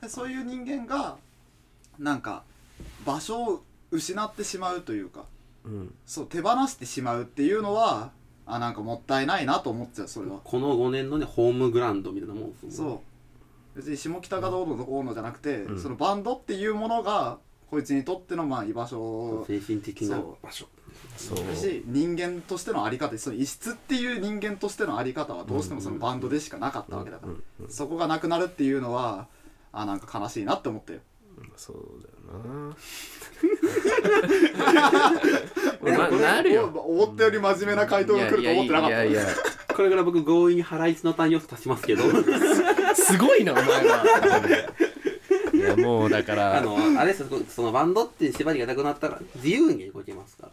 [0.00, 1.18] でそういう人間が
[1.98, 2.44] なんか
[3.04, 5.26] 場所を失ってしまうというか。
[5.64, 5.94] うん。
[6.06, 8.10] そう手放してしまうっていうのは
[8.46, 10.40] あなんかもったいないなと思っちゃうそれは。
[10.42, 13.02] この5年のねホームグラウンドみたいなもんそ
[13.74, 13.76] う。
[13.76, 15.78] 別に下北がどうのこうのじゃなくて、うん。
[15.78, 17.36] そのバンドっていうものが
[17.70, 20.66] こいつにとってのまあ居場所精神的な場所
[21.16, 21.38] そう。
[21.38, 29.26] だし人間としてのあり方その異質っていう人間としてのあり方はどうしてもそのバンドでしかなかったわけだから、うんうんそこがなくなるっていうのは
[29.72, 31.02] あなんか悲しいなって思ってる
[31.56, 32.14] そうだよ
[35.82, 35.98] な。
[36.10, 36.64] まなるよ。
[36.64, 39.04] 思ったより真面目な回答が来ると思ってなかった。
[39.04, 39.26] いや
[39.74, 42.02] これから僕強引にハライチの単要素足しますけど。
[42.94, 44.04] すごいなお前は。
[45.54, 46.58] いやもうだから。
[46.58, 47.28] あのあれですよ。
[47.48, 50.52] そのバンドっていう縛りがなくなったら自由に動けますから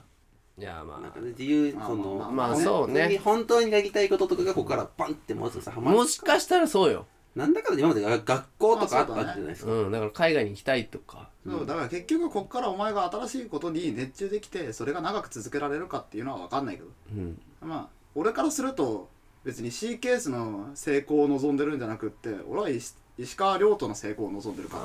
[0.58, 1.00] いやまあ。
[1.02, 2.32] なんかね自由まあそのまあ。
[2.32, 3.20] まあそうね。
[3.24, 7.06] 本当にやりたいこととかがここからバンってもうすぐさはまるもしかしたらそうよ。
[7.36, 11.30] なんだかんだ今までが学校とかあったまあそうだねわけじゃないですか、うんだから海外に行きたいとか。
[11.46, 16.88] そうだから結局こっからお前が新しいことに熱中できてそれが長く続けられるかっていうのは分かんないけど。
[17.14, 17.40] うん。
[17.62, 19.10] まあ俺からすると
[19.44, 24.84] 別に C ケースの成功を望んでるんじゃなくって俺は石石川遼との成功を望んでるから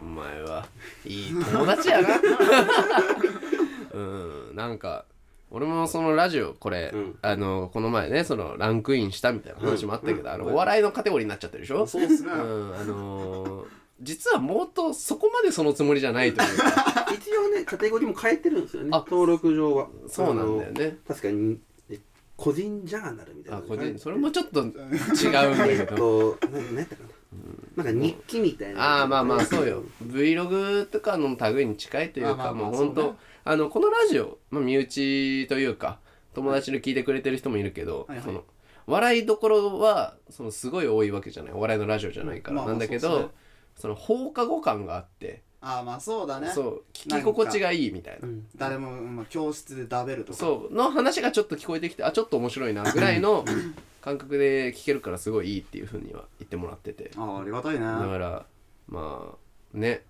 [0.00, 0.66] お前は。
[1.04, 2.08] いい友達やな
[3.94, 5.04] うんなんか
[5.50, 7.18] 俺もそのラジオこれ、うん。
[7.22, 11.86] あのこの前ねそのランクインしたみたいな話もあったけど、あのお笑いのカテゴリーになっちゃってるでしょ？
[11.86, 12.32] そうっすね。
[12.32, 13.64] うんあのー
[14.02, 16.58] 実はもっとそこまでそのつもりじゃないという。
[16.58, 19.86] か 一応ねカテゴリーも変えてるんですよねあ登録上は。
[20.08, 20.84] そうなんだよね。
[21.06, 22.00] あの確かにえ
[22.36, 25.96] 個人ジャーナルみたいなあの個人それもちょっと違うんだけど。
[25.96, 27.02] とな何やったか
[27.76, 27.84] な。
[27.84, 28.98] なんか日記みたいな。
[29.00, 29.84] ああまあまあそうよ。
[30.04, 35.98] Vlog とかの類に近いというかあまあまあもう本当そうねあのこのラジオ、まあ、身内というか
[36.34, 38.24] 友達で聞いてくれてる人もいるけど、はいはい。
[38.24, 38.44] その
[38.86, 41.52] 笑いどころはそのすごい多いわけじゃない。
[41.52, 43.32] お笑いのラジオじゃないから、まあまあなんだけどそうっすね。
[43.76, 45.42] その放課後感があって。
[45.60, 46.50] ああまあそうだね。
[46.50, 48.28] そう聞き心地がいいみたいな。
[48.28, 48.46] うん。
[48.56, 50.38] 誰も、まあ、教室でダベルとか。
[50.38, 53.44] そうの話がちょっと聞こえてきてあちょっと面白いなぐらいの
[54.02, 57.10] 感覚で聞けるからすごいいいっていうふうには言ってもらってて。
[57.16, 57.80] ああありがたいね。
[57.80, 58.46] だから
[58.88, 60.04] まあね。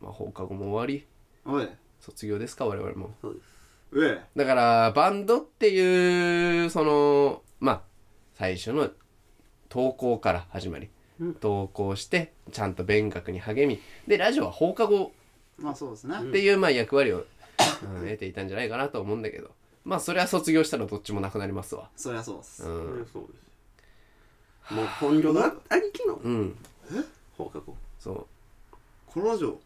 [0.00, 1.06] まあ放課後も終わり。
[1.44, 1.68] おい
[2.00, 3.14] 卒業ですか我々も。
[3.20, 3.44] そうです。
[3.92, 4.20] うえ。
[4.36, 7.82] だからバンドっていうそのまあ
[8.34, 8.90] 最初の
[9.68, 10.88] 投稿から始まり、
[11.20, 11.34] うん。
[11.34, 15.12] 投稿してちゃんと勉学に励みでラジオは放課後
[15.58, 17.26] まあそうですね、っていうまあ役割を、うん
[17.82, 19.50] 得ていたんじゃないかなと思うんだけど。
[19.84, 21.90] まあそれは卒業したらどっちもなくなりますわ。
[21.96, 23.38] そりゃそうです、うん、そうで
[24.70, 24.74] す。
[24.74, 26.56] もう本業がありきのうん、
[27.36, 27.74] 放課後。
[27.98, 28.26] そ
[29.06, 29.58] このラジオ、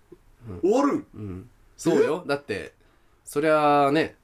[0.62, 1.04] 終わる？
[1.14, 2.24] うんそうよ。
[2.26, 2.72] だって
[3.24, 4.16] そりゃあね。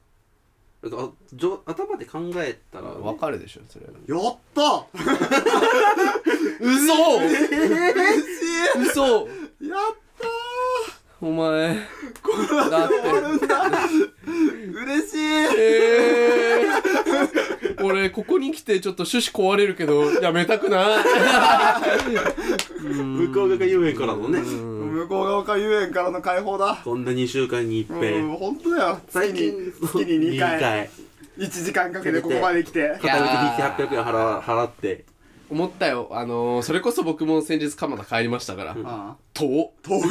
[0.83, 3.91] だからじょ頭で考えたらわかるでしょそれは。
[4.07, 4.87] やった！
[6.59, 7.19] 嘘！
[7.19, 7.39] 嬉し
[8.77, 9.27] い嘘！
[9.61, 9.79] やっ
[10.19, 10.27] た
[11.21, 11.69] お前。
[11.71, 11.77] ー
[12.23, 13.61] このラジオ終わるんだ。
[14.25, 15.17] 嬉しい！
[15.59, 16.65] え
[18.11, 21.03] ここに来てちょっと趣旨壊れるけどやめたくない。
[22.81, 24.39] 向こう側が遊園からのね
[24.91, 26.81] 向こう側か遊園からの解放だ。
[26.83, 28.99] こんな2週間に一うん遍本当だよ。
[29.07, 30.89] 月最に近月に2回。
[31.37, 32.97] 1時間かけてここまで来て。
[33.01, 35.05] 片道800円払払って。
[35.49, 36.07] 思ったよ。
[36.11, 38.71] あのー、それこそ僕も先日蒲田帰りましたから。
[38.71, 40.01] ああ遠遠い。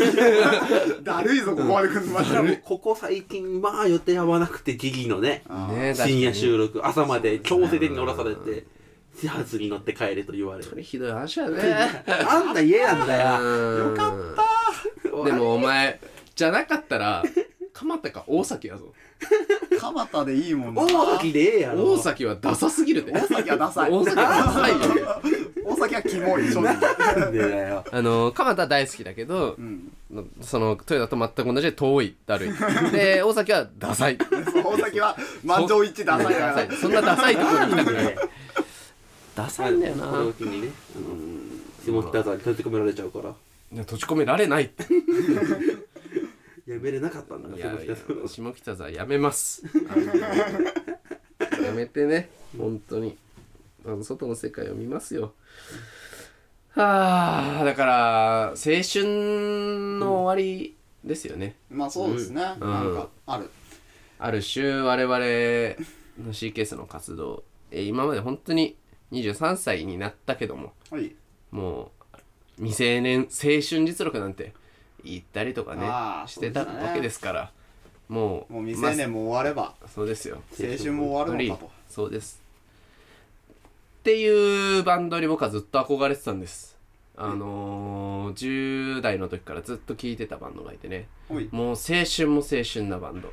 [1.03, 8.65] だるいぞここまで来るのマジでここ最近まあ予定合わなくてギリのねああね深夜収録朝まで強制的に乗らされて
[9.21, 12.05] 始発に乗って帰れと言われるひどい話だね。
[12.27, 13.89] あんた家なんだよ。
[13.91, 15.25] よかった。
[15.25, 16.01] でもお前
[16.35, 17.23] じゃなかったら
[17.75, 18.93] 蒲田か大崎やぞ。
[19.79, 20.83] 蒲田でいいもんな。
[20.83, 21.93] 大崎でええやろ。
[21.93, 23.13] 大崎はダサすぎるで。
[23.13, 23.91] 大崎はダサい。
[23.91, 24.79] 大崎はダサいよ。
[25.67, 26.75] 大崎はキモい正直。
[27.17, 27.85] なんでだよ。
[27.91, 29.93] あの蒲田大好きだけどうん。
[30.41, 32.53] その豊田と全く同じで遠いだるい。
[32.93, 34.17] で大崎はダサい。
[34.65, 36.47] 大崎は満場一致ダサいから。
[36.49, 36.77] ダサい。
[36.77, 38.17] そんなダサいところに行きたくない
[39.43, 40.07] ダサいんだよな。
[40.07, 43.31] これを機にねあの下北沢に閉じ込められちゃうから。
[43.31, 44.71] いや閉じ込められない
[46.67, 49.63] やめれなかったんだいやいや下北沢下北沢やめます。
[51.65, 52.29] やめてね
[52.59, 53.17] 本当に。
[53.87, 55.33] あの外の世界を見ますよ。
[56.73, 59.05] はあだから青春
[59.99, 62.43] の終わりですよね、まあそうですね。
[62.43, 63.51] なんかある。
[64.19, 68.77] ある種我々の CKS の活動えー今まで本当に
[69.13, 71.15] 23歳になったけどもはい。
[71.51, 71.91] も
[72.59, 74.53] う未成年青春実録なんて
[75.05, 75.87] 言ったりとかね
[76.29, 77.53] してたわけですから
[78.09, 80.43] もうもう未成年も終わればまそうですよ。
[80.59, 81.71] 青春も終わるのかと。
[81.89, 82.41] そうです。
[84.01, 86.77] っていうバンドに僕はずっと憧れてたんです。
[87.17, 91.07] あのー、10代の時からずっと聴いてたバンドがいてね。
[91.53, 93.33] もう青春も青春なバンド。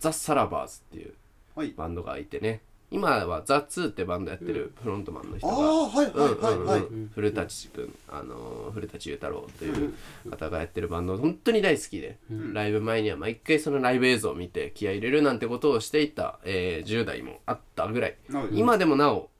[0.00, 2.62] THE SALOVERS っていうバンドがいてね
[2.92, 6.82] 今は THE 2ってバンドやってるフロントマンの人あが、あはいはいうんはい
[7.14, 9.94] 古舘君、あのー古舘裕太郎という
[10.28, 12.18] 方がやってるバンド本当に大好きで、
[12.52, 19.30] ライブ前には毎回そのライブ映像を見て気合い入れるなんてことをしていた、えー10代もあったぐらい、はい今でもなお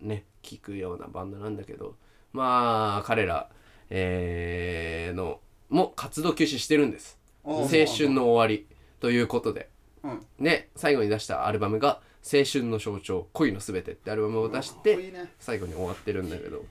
[0.00, 1.96] ね聴くようなバンドなんだけど
[2.32, 3.50] まあ彼ら、
[3.90, 7.18] えーのも活動休止してるんです。
[7.44, 8.66] 青春の終わり
[9.00, 9.68] ということで。
[10.02, 10.20] うん。
[10.40, 12.00] で最後に出したアルバムが
[12.30, 16.64] 「青春の象徴恋のすべて」ってアルバムを出して最後に終わってるんだけど、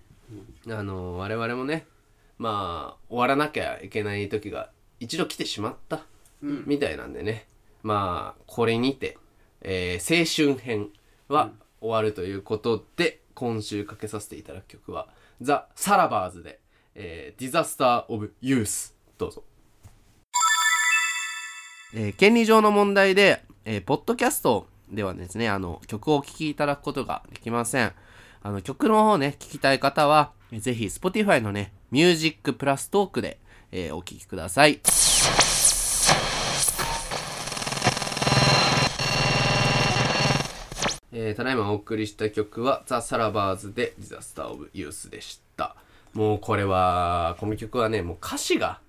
[0.70, 1.86] あの我々もね
[2.38, 6.06] まあ終わらなきゃいけない時が一度来てしまった
[6.43, 7.47] うんみたいなんでね、
[7.84, 9.18] まあこれにて、
[9.62, 10.89] えー青春編
[11.30, 15.08] は終わるということで、今週かけさせていただく曲は
[15.41, 16.60] 「THE SALOVERS で」
[16.95, 19.43] えー Disaster of Youth」どうぞ。
[21.93, 27.93] えー権利上の問題で、えーポッドキャストではですね、あの、曲をお聴きいただくことができません。
[28.41, 33.39] あの、曲の方ね、聴きたい方は、ぜひ、Spotify のね、ミュージックプラストークで、
[33.71, 34.79] えーお聴きください。
[41.11, 45.75] えーただいまお送りした曲は、 THE SALOVERS で、 Disaster of Youth でした。
[46.13, 48.79] もうこれは、この曲はね、もう歌詞が、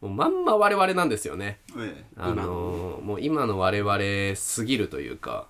[0.00, 1.58] もうまんま我々なんですよね。
[1.76, 5.46] ええあのーもう今の我々すぎるというか、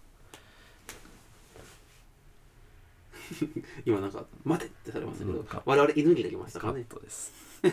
[3.84, 7.32] 今なんか「待て!」ってされましたけど、うんか我々犬になりましたカッからねトです。
[7.62, 7.72] カッ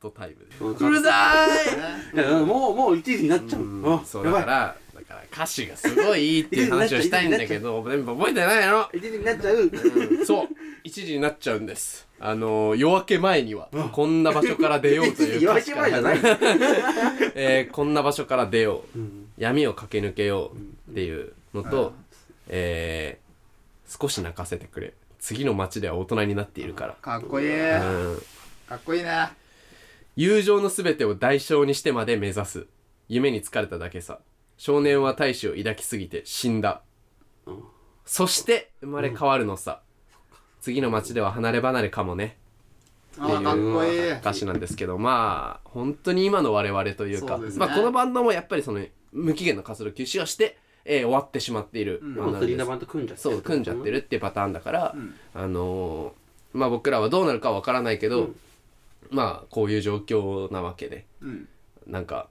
[0.00, 0.84] トタイムです。
[0.84, 1.46] うるさ
[2.14, 4.76] い もうもう1時になっちゃう、うそうやばいだから、だ
[5.08, 8.84] から歌詞がすごいいいっていう話をしたいんだけど、 全部覚えてないの。
[8.92, 10.48] 1時になっちゃう、そう、
[10.84, 12.06] 1時になっちゃうんです。
[12.20, 16.18] あのー夜明け前には、こんな場所から出ようという 夜明け前じゃない、
[17.34, 19.28] えーこんな場所から出よう、うん。
[19.38, 20.52] 闇を駆け抜けよ
[20.88, 21.94] うっていうのと、
[22.48, 23.28] えー
[23.90, 24.92] 少し泣かせてくれ。
[25.18, 27.48] 次の街では大人になっているから、かっこいい。
[27.48, 28.22] うん。
[28.68, 29.28] かっこいいね
[30.14, 32.66] 友情の全てを代償にしてまで目指す。
[33.08, 34.18] 夢に疲れただけさ
[34.58, 36.82] 少年は大志を抱きすぎて死んだ、
[37.46, 37.62] うん
[38.04, 39.82] そして生まれ変わるのさ、
[40.62, 42.38] 次の街では離れ離れかもね。
[43.18, 44.12] っこいい。
[44.12, 47.50] 歌詞なんですけどまあ本当に今の我々というかね。
[47.56, 48.82] まあ、このバンドもやっぱりその
[49.12, 50.56] 無期限の活動休止をして、
[50.86, 52.00] えー終わってしまっている。
[52.02, 52.14] うん。
[52.14, 55.14] もうスリーナバンと組んじゃってそう組んじゃってるっていうパターンだから、うん。
[55.34, 58.36] あのーまあ僕らはどうなるかわからないけど、うん。
[59.10, 61.04] まあこういう状況なわけで。
[61.20, 61.46] うん。
[61.86, 62.28] なんか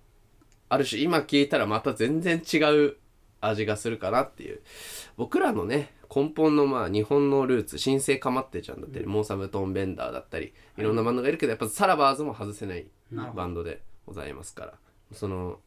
[0.70, 2.58] ある種今聞いたらまた全然違
[2.88, 2.98] う
[3.42, 4.62] 味がするかなっていう。
[5.16, 10.82] 僕らのね根本のまあ日本のルーツ新生かまってちゃんだったり、モーサムトーンベンダーだったりい。
[10.82, 12.88] ろんなバンドがいるけどやっぱサラバーズも外せない
[13.36, 14.74] バンドでございますから。
[15.14, 15.60] その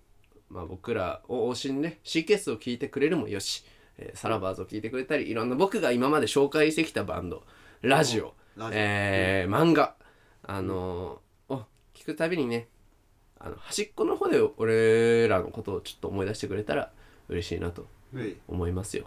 [0.48, 3.64] まあ僕らを推しにね C ケースを聞いてくれるもよし、
[3.98, 7.44] えーサラバーズを聴いてくれたりいろんな僕が今まで紹介してきたバンド
[7.82, 8.78] ラジオラジオ。
[8.78, 9.94] えー漫画
[10.42, 12.68] あのーを聞くたびにね
[13.41, 16.91] あの端っこの方で俺らのことをちょっと思い出してくれたら
[17.28, 17.86] 嬉しいなと
[18.49, 19.07] 思いますよ。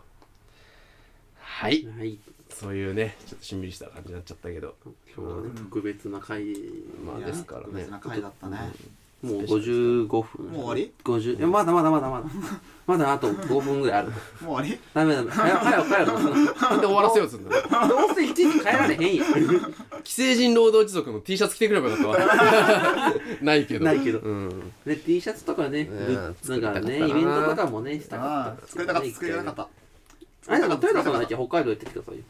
[1.38, 1.86] はい。
[1.86, 2.18] はい。
[2.50, 4.76] そういうねちょっとしんみりした感じになっちゃったけど。
[5.16, 6.46] 今日はね特別な回
[7.06, 7.66] まあですからね。
[7.68, 8.58] 特別な回だったね
[9.24, 10.46] もう55分。
[10.48, 12.26] もう終わり？50いやまだまだまだまだ。
[12.86, 14.10] まだあと5分ぐらいある。
[14.10, 14.78] もう終わり？
[14.94, 16.10] ダメダメ早く早く早く。
[16.62, 17.56] なんで終わらせようとすんだ。
[17.56, 23.14] よどうせ1時帰られへんや既成人労働時族の T シャツ着てくればよかったわ。
[23.42, 23.86] ないけど。
[23.86, 24.20] ないけど。
[24.20, 24.72] うん。
[24.86, 29.68] で T シャツとかね、うんグッズなんかねイベントとかもねしたかああった作りたかった作りたかった。
[30.50, 32.24] あれでも豊田さんだけ北海道行ってきてくださいよ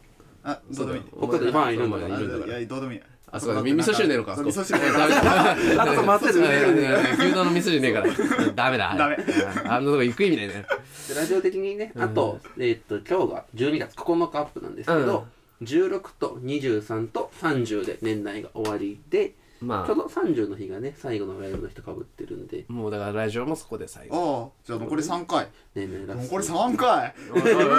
[0.44, 1.04] あどうでもいい。
[1.18, 2.16] 北海道にファンいるんだから。
[2.20, 3.02] いるんだからいやどうでもいい
[3.36, 4.50] あそうだ味噌汁ねえのかあそこ。
[4.50, 8.08] 味噌汁ねえダメだあと松江で売れるんだよ牛丼の味噌汁ねえから。
[8.54, 8.96] ダメだ。
[8.96, 9.18] ダメ。
[9.66, 10.66] あんなとこ行く意味ないね。
[11.08, 15.26] でラジオ的にねあと、えーっと今日が12月9日アップなんですけど、
[15.64, 22.66] 16と23と30で年内が終わりでまちょうど30の日がね最後のライブの人かぶってるんで。
[22.70, 24.18] あもうだからラジオもそこで最後。
[24.18, 25.48] おうじゃあ残り3回。
[25.76, 27.14] 年内ラ残り3回。
[27.34, 27.70] おいおいおいおい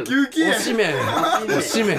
[0.00, 0.50] え休憩。
[0.50, 0.94] おしめ
[1.56, 1.96] おしめ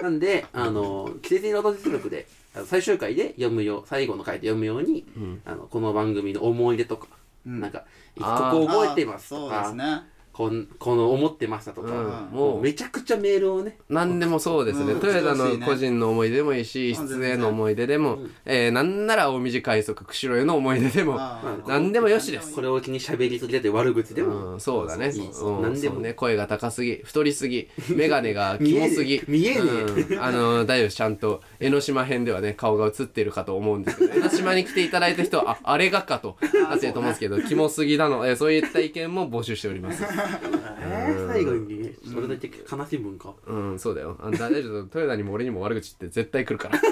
[0.00, 7.06] なんであの季節労働実力であの最終回で読むよう最後の回で読むように、んあのこの番組の思い出とか、
[7.46, 7.80] うんなんか
[8.18, 10.02] こあーこ覚えてますとそうですか、ね
[10.40, 11.94] こんこの思ってましたとか、うん。
[11.94, 13.76] ももううめちゃくちゃメールをね。
[13.90, 15.06] 何でもそうですね、うん。
[15.06, 17.08] 豊田の個人の思い出でもいいしうん。
[17.08, 22.54] 出演の思い出でも、えー、なんなら大短快速釧路への思い出でもああ何でもよしです。
[22.54, 25.12] これを機に喋りすぎてて悪口でも、うん、そうだね。
[25.12, 25.58] そうそうう。
[25.58, 25.62] ん。
[25.62, 25.96] 何でも。
[25.96, 29.22] そうね、声が高すぎ、太りすぎ、 眼鏡がキモすぎ。
[29.28, 30.14] 見えねえ。
[30.14, 30.22] うん。
[30.22, 40.02] あの、大丈夫ですちゃんと、江ノ島編ではね、顔が映ってるかと思うんですけど、江ノ島に来ていただいた人は、あ、あれがかと、なってると思うんですけど、キモすぎなの、えーそういった意見も募集しております。
[40.82, 44.16] えー最後にねそれだけ悲しい文化、うん、そうだよ。
[44.20, 46.80] あ大丈夫、豊田にも俺にも悪口って絶対来るから。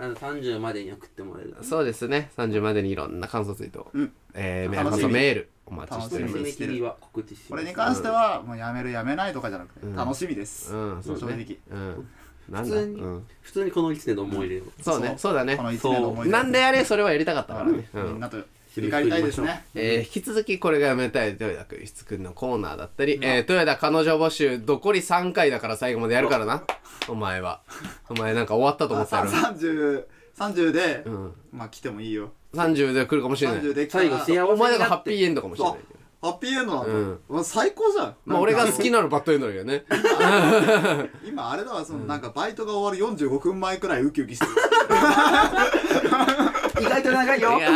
[0.00, 1.56] あの30までに送ってもらえる。
[1.62, 4.12] そうですね、30までにいろんな感想ツイート、うん。
[4.34, 7.48] えー、メール、お待ちしており楽ます。
[7.48, 9.94] これに関してはもうやめるやめないとかじゃなくてん。
[9.94, 10.74] 楽しみです。
[10.74, 11.58] うん、そう正ね。
[11.70, 11.78] 直。
[11.78, 12.08] うん。
[12.50, 13.26] 普通にうん。
[13.40, 15.34] 普通にこの1年の思い出を、そうね、そう。
[15.34, 15.56] だね。
[15.56, 15.62] こ。
[15.62, 17.88] の1年の思い出なんであれそれはやりたかったからね。
[17.94, 18.04] うん。
[18.04, 18.36] みんなと
[18.74, 19.64] 振り返りたいですね。
[19.74, 26.64] えー引き続きこれがやめたい豊田君質くんのコーナーだったり、えー豊田彼女募集残り3回だから最後までやるからな。
[27.08, 27.60] お前は。
[28.08, 30.04] お前なんか終わったと思ってたやろ30
[30.36, 31.32] 30でうん。
[31.52, 32.32] まあ来てもいいよ。
[32.54, 33.60] 30で来るかもしれない。
[33.60, 35.78] 30で来たら最後お前だからハッピーーエンドかもしれない
[36.20, 36.92] ハッピーエンドなんだ、
[37.28, 37.44] うん。
[37.44, 38.16] 最高じゃん。
[38.24, 39.84] まあ俺が好きなのバッドエンドだけどね。
[41.24, 44.52] 今あれだわその、なんかバイトが終わる45分前くらいウキウキしてる
[46.80, 47.58] 意外と長いよ。
[47.58, 47.70] いや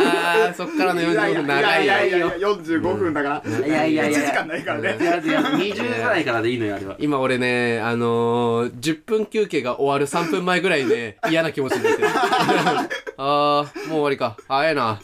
[0.49, 1.93] ーそっからの45分長いよ。
[1.93, 4.19] やいやいやいや45分だから、いやいやいや。
[4.19, 12.07] 1時間ないからね、いやいや20ぐらいからでいいのよあれは今俺ねあのー、10分休憩が終わる3分前ぐらいで嫌な気持ちになってる
[13.17, 14.99] あーもう終わりか早いな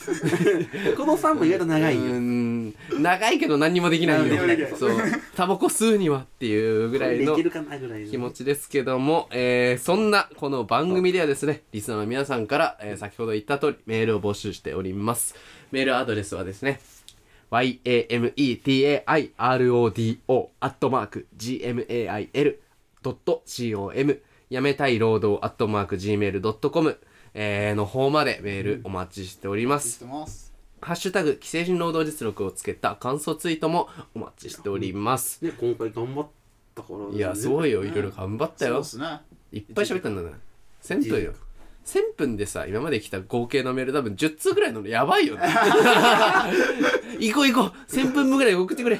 [0.97, 4.91] この3も意外と長いんうん長いけど何にもできないよそう
[5.35, 15.35] タバコ吸うにはっていうぐらいの気持ちですけども、えーそんなこの番組ではですねリスナーの皆さんから、えー先ほど言った通りメールを募集しております
[15.71, 16.81] メールアドレスはですね
[17.51, 21.91] yametairodo アットマーク gmail.com
[24.49, 26.99] やめたい労働アットマーク gmail.com
[27.33, 30.45] えーの方までメールお待ちしておりますしてます
[30.85, 35.43] ハッシュタグ、既成人労働実力をつけた感想ツイートもお待ちしております。
[35.43, 36.27] ね今回頑張っ
[36.75, 37.83] たからねいや、すごいよ。
[37.83, 39.07] いろいろ頑張ったよそうで。
[39.07, 39.19] すね
[39.51, 40.29] いっぱい喋ったんだな。
[40.83, 41.33] 1000分よ。
[41.85, 45.43] 1000分でさ、今まで来た合計のメール多分10通ぐらいののやばいよね。
[47.19, 48.95] 行こう行こう !1000 分分ぐらい送ってくれ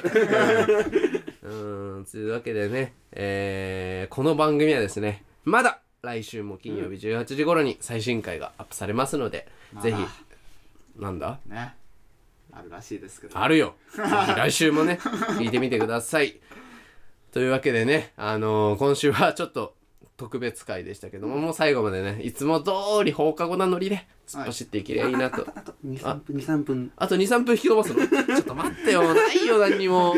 [1.48, 9.96] ーん、というわけでね、えー、この番組はですね、まだ来週も金曜日18時頃に最新回がアップされますので、まあぜひ、
[10.96, 11.40] なんだ？
[11.46, 11.74] ね
[12.52, 13.74] あるらしいですけどあるよ。
[13.94, 16.38] ぜひ 来週もね、聞いてみてください。
[17.32, 19.75] というわけでね、あのー今週はちょっと
[20.16, 22.70] 特別回でしたけども、もう最後までね、いつも通
[23.04, 25.46] り放課後なノリで突っ走っていけりゃいいなと。
[25.54, 26.92] あと23分23分。
[26.96, 28.06] あと2、3分引き延ばすの。
[28.26, 30.14] ちょっと待ってよ、 ないよ、何にも。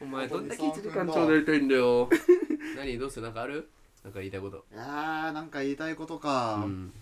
[0.00, 2.08] お前、どんだけ1時間ちょうどやりたいんだよ。
[2.76, 3.22] 何どうする？
[3.26, 3.68] なんかある？
[4.02, 4.64] なんか言いたいこと。
[4.72, 6.92] いやーなんか言いたいことか、うん。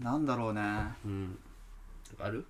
[0.00, 0.60] なんだろうね。
[1.04, 1.38] うん。
[2.18, 2.44] ある？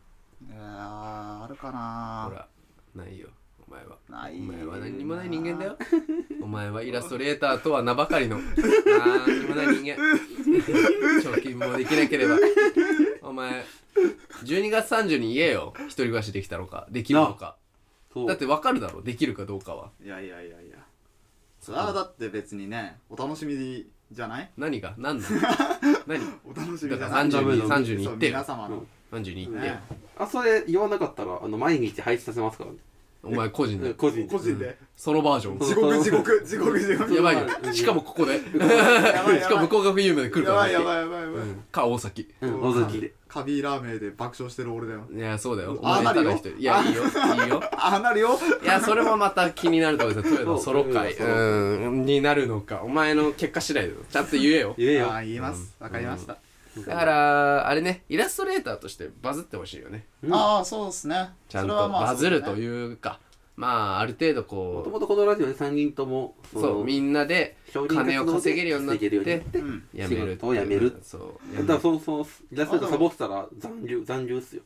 [0.48, 2.24] いやーあるかな。
[2.28, 2.48] ほら、
[2.94, 3.30] ないよ、お
[3.72, 3.96] 前は。
[4.08, 5.76] ないお前は何にもない人間だよ。
[6.42, 8.38] お前はイラストレーターとは名ばかりの。
[9.26, 9.96] 何にもない人間。
[11.20, 12.38] 貯金もできなければ。
[13.22, 13.64] お前、
[14.44, 15.72] 12月30に言えよ。
[15.86, 17.56] 一人暮らしできたのか、できるのか。
[18.12, 18.28] そう。
[18.28, 19.90] だって分かるだろできるかどうかは。
[20.04, 20.78] いやいやいやいや。
[21.60, 24.50] それはだって別にねお楽しみじゃない？
[24.56, 24.94] 何が？
[24.98, 25.28] 何だ
[26.06, 26.20] 何？
[26.44, 28.32] お楽しみじだからゃない30にダメ30に行ってよ。
[28.32, 28.84] 皆様の。
[29.12, 29.72] 30に行ってよ。
[29.74, 29.82] ね。
[30.18, 32.76] あそれ言わなかったらあの毎日配置させますからね
[33.24, 33.94] お前個人で。
[33.94, 34.26] 個人。
[34.26, 34.76] 個人で。
[34.96, 35.58] ソロバージョン。
[35.58, 37.14] 地獄地獄地獄地獄。
[37.14, 38.38] やばいようんしかもここで。
[38.38, 38.42] し
[39.48, 42.28] かも向こうが冬まで来るからやばいやばいやばいか大崎。
[42.40, 43.12] うん大関で。
[43.28, 45.06] カビーラーメンで爆笑してる俺だよ。
[45.14, 45.78] いやそうだよ。
[45.80, 46.24] おあなるい
[46.62, 47.04] やいいよ。
[47.44, 47.60] いいよ。
[47.76, 48.38] ああなるよ。
[48.62, 51.14] いやそれもまた気になるところですよトヨタソロ会。
[51.14, 52.82] うんになるのか。
[52.82, 54.00] お前の結果次第だよ。
[54.10, 54.74] ちゃんと言えよ。
[54.76, 55.12] 言えよ。
[55.12, 55.76] ああ言います。
[55.78, 56.36] わかりました
[56.86, 60.06] だからあれねイラストレーターとしてバズってほしいよね。
[60.22, 60.34] うん。
[60.34, 61.30] ああそうですね。
[61.48, 63.20] ちゃんとバズるとういうか
[63.56, 67.56] まあある程度もとこもとこのラジオで3人ともうそうみんなで
[67.88, 70.08] 金を稼げるようになってやめるっていう。
[70.08, 70.98] 仕事を辞める。
[71.02, 74.62] そうだからそのそのイラストレーターサボってたら残留残留っすよ。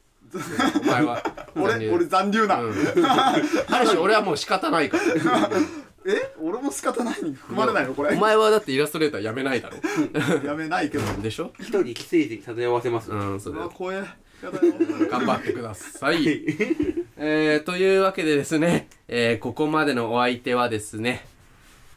[0.82, 1.22] お前は
[1.56, 2.74] 俺俺残留な、うん。
[3.06, 3.36] あ
[3.80, 5.50] る種俺はもう仕方ないから
[6.06, 6.34] え？
[6.40, 7.94] 俺も仕方ないに含まれないの？
[7.94, 8.14] これ？
[8.14, 9.76] お前はだってイラストレーターやめないだろ。
[10.46, 11.04] やめないけど。
[11.22, 11.52] でしょ？
[11.60, 13.10] 一人既成事に漂わせます。
[13.10, 13.66] うんそうだよ。
[13.66, 14.02] うわ怖えや
[14.50, 14.74] だよ。
[15.10, 16.26] 頑張ってください。
[17.18, 21.26] えー、というわけでですね、えー、ここまでのお相手はですね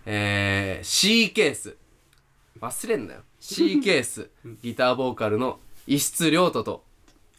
[0.05, 1.75] えー、C ケース。
[2.61, 3.21] 忘れんなよ。
[3.39, 4.29] C ケース。
[4.63, 6.83] ギターボーカルの石津亮斗と。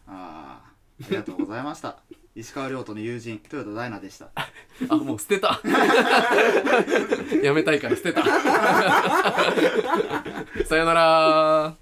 [0.07, 0.71] ああ
[1.03, 1.99] ありがとうございました
[2.37, 4.31] 石川遼との友人豊田ダイナでした。
[4.89, 5.61] あもう捨てた。
[7.43, 8.22] やめたいから捨てた。
[10.64, 11.76] さよなら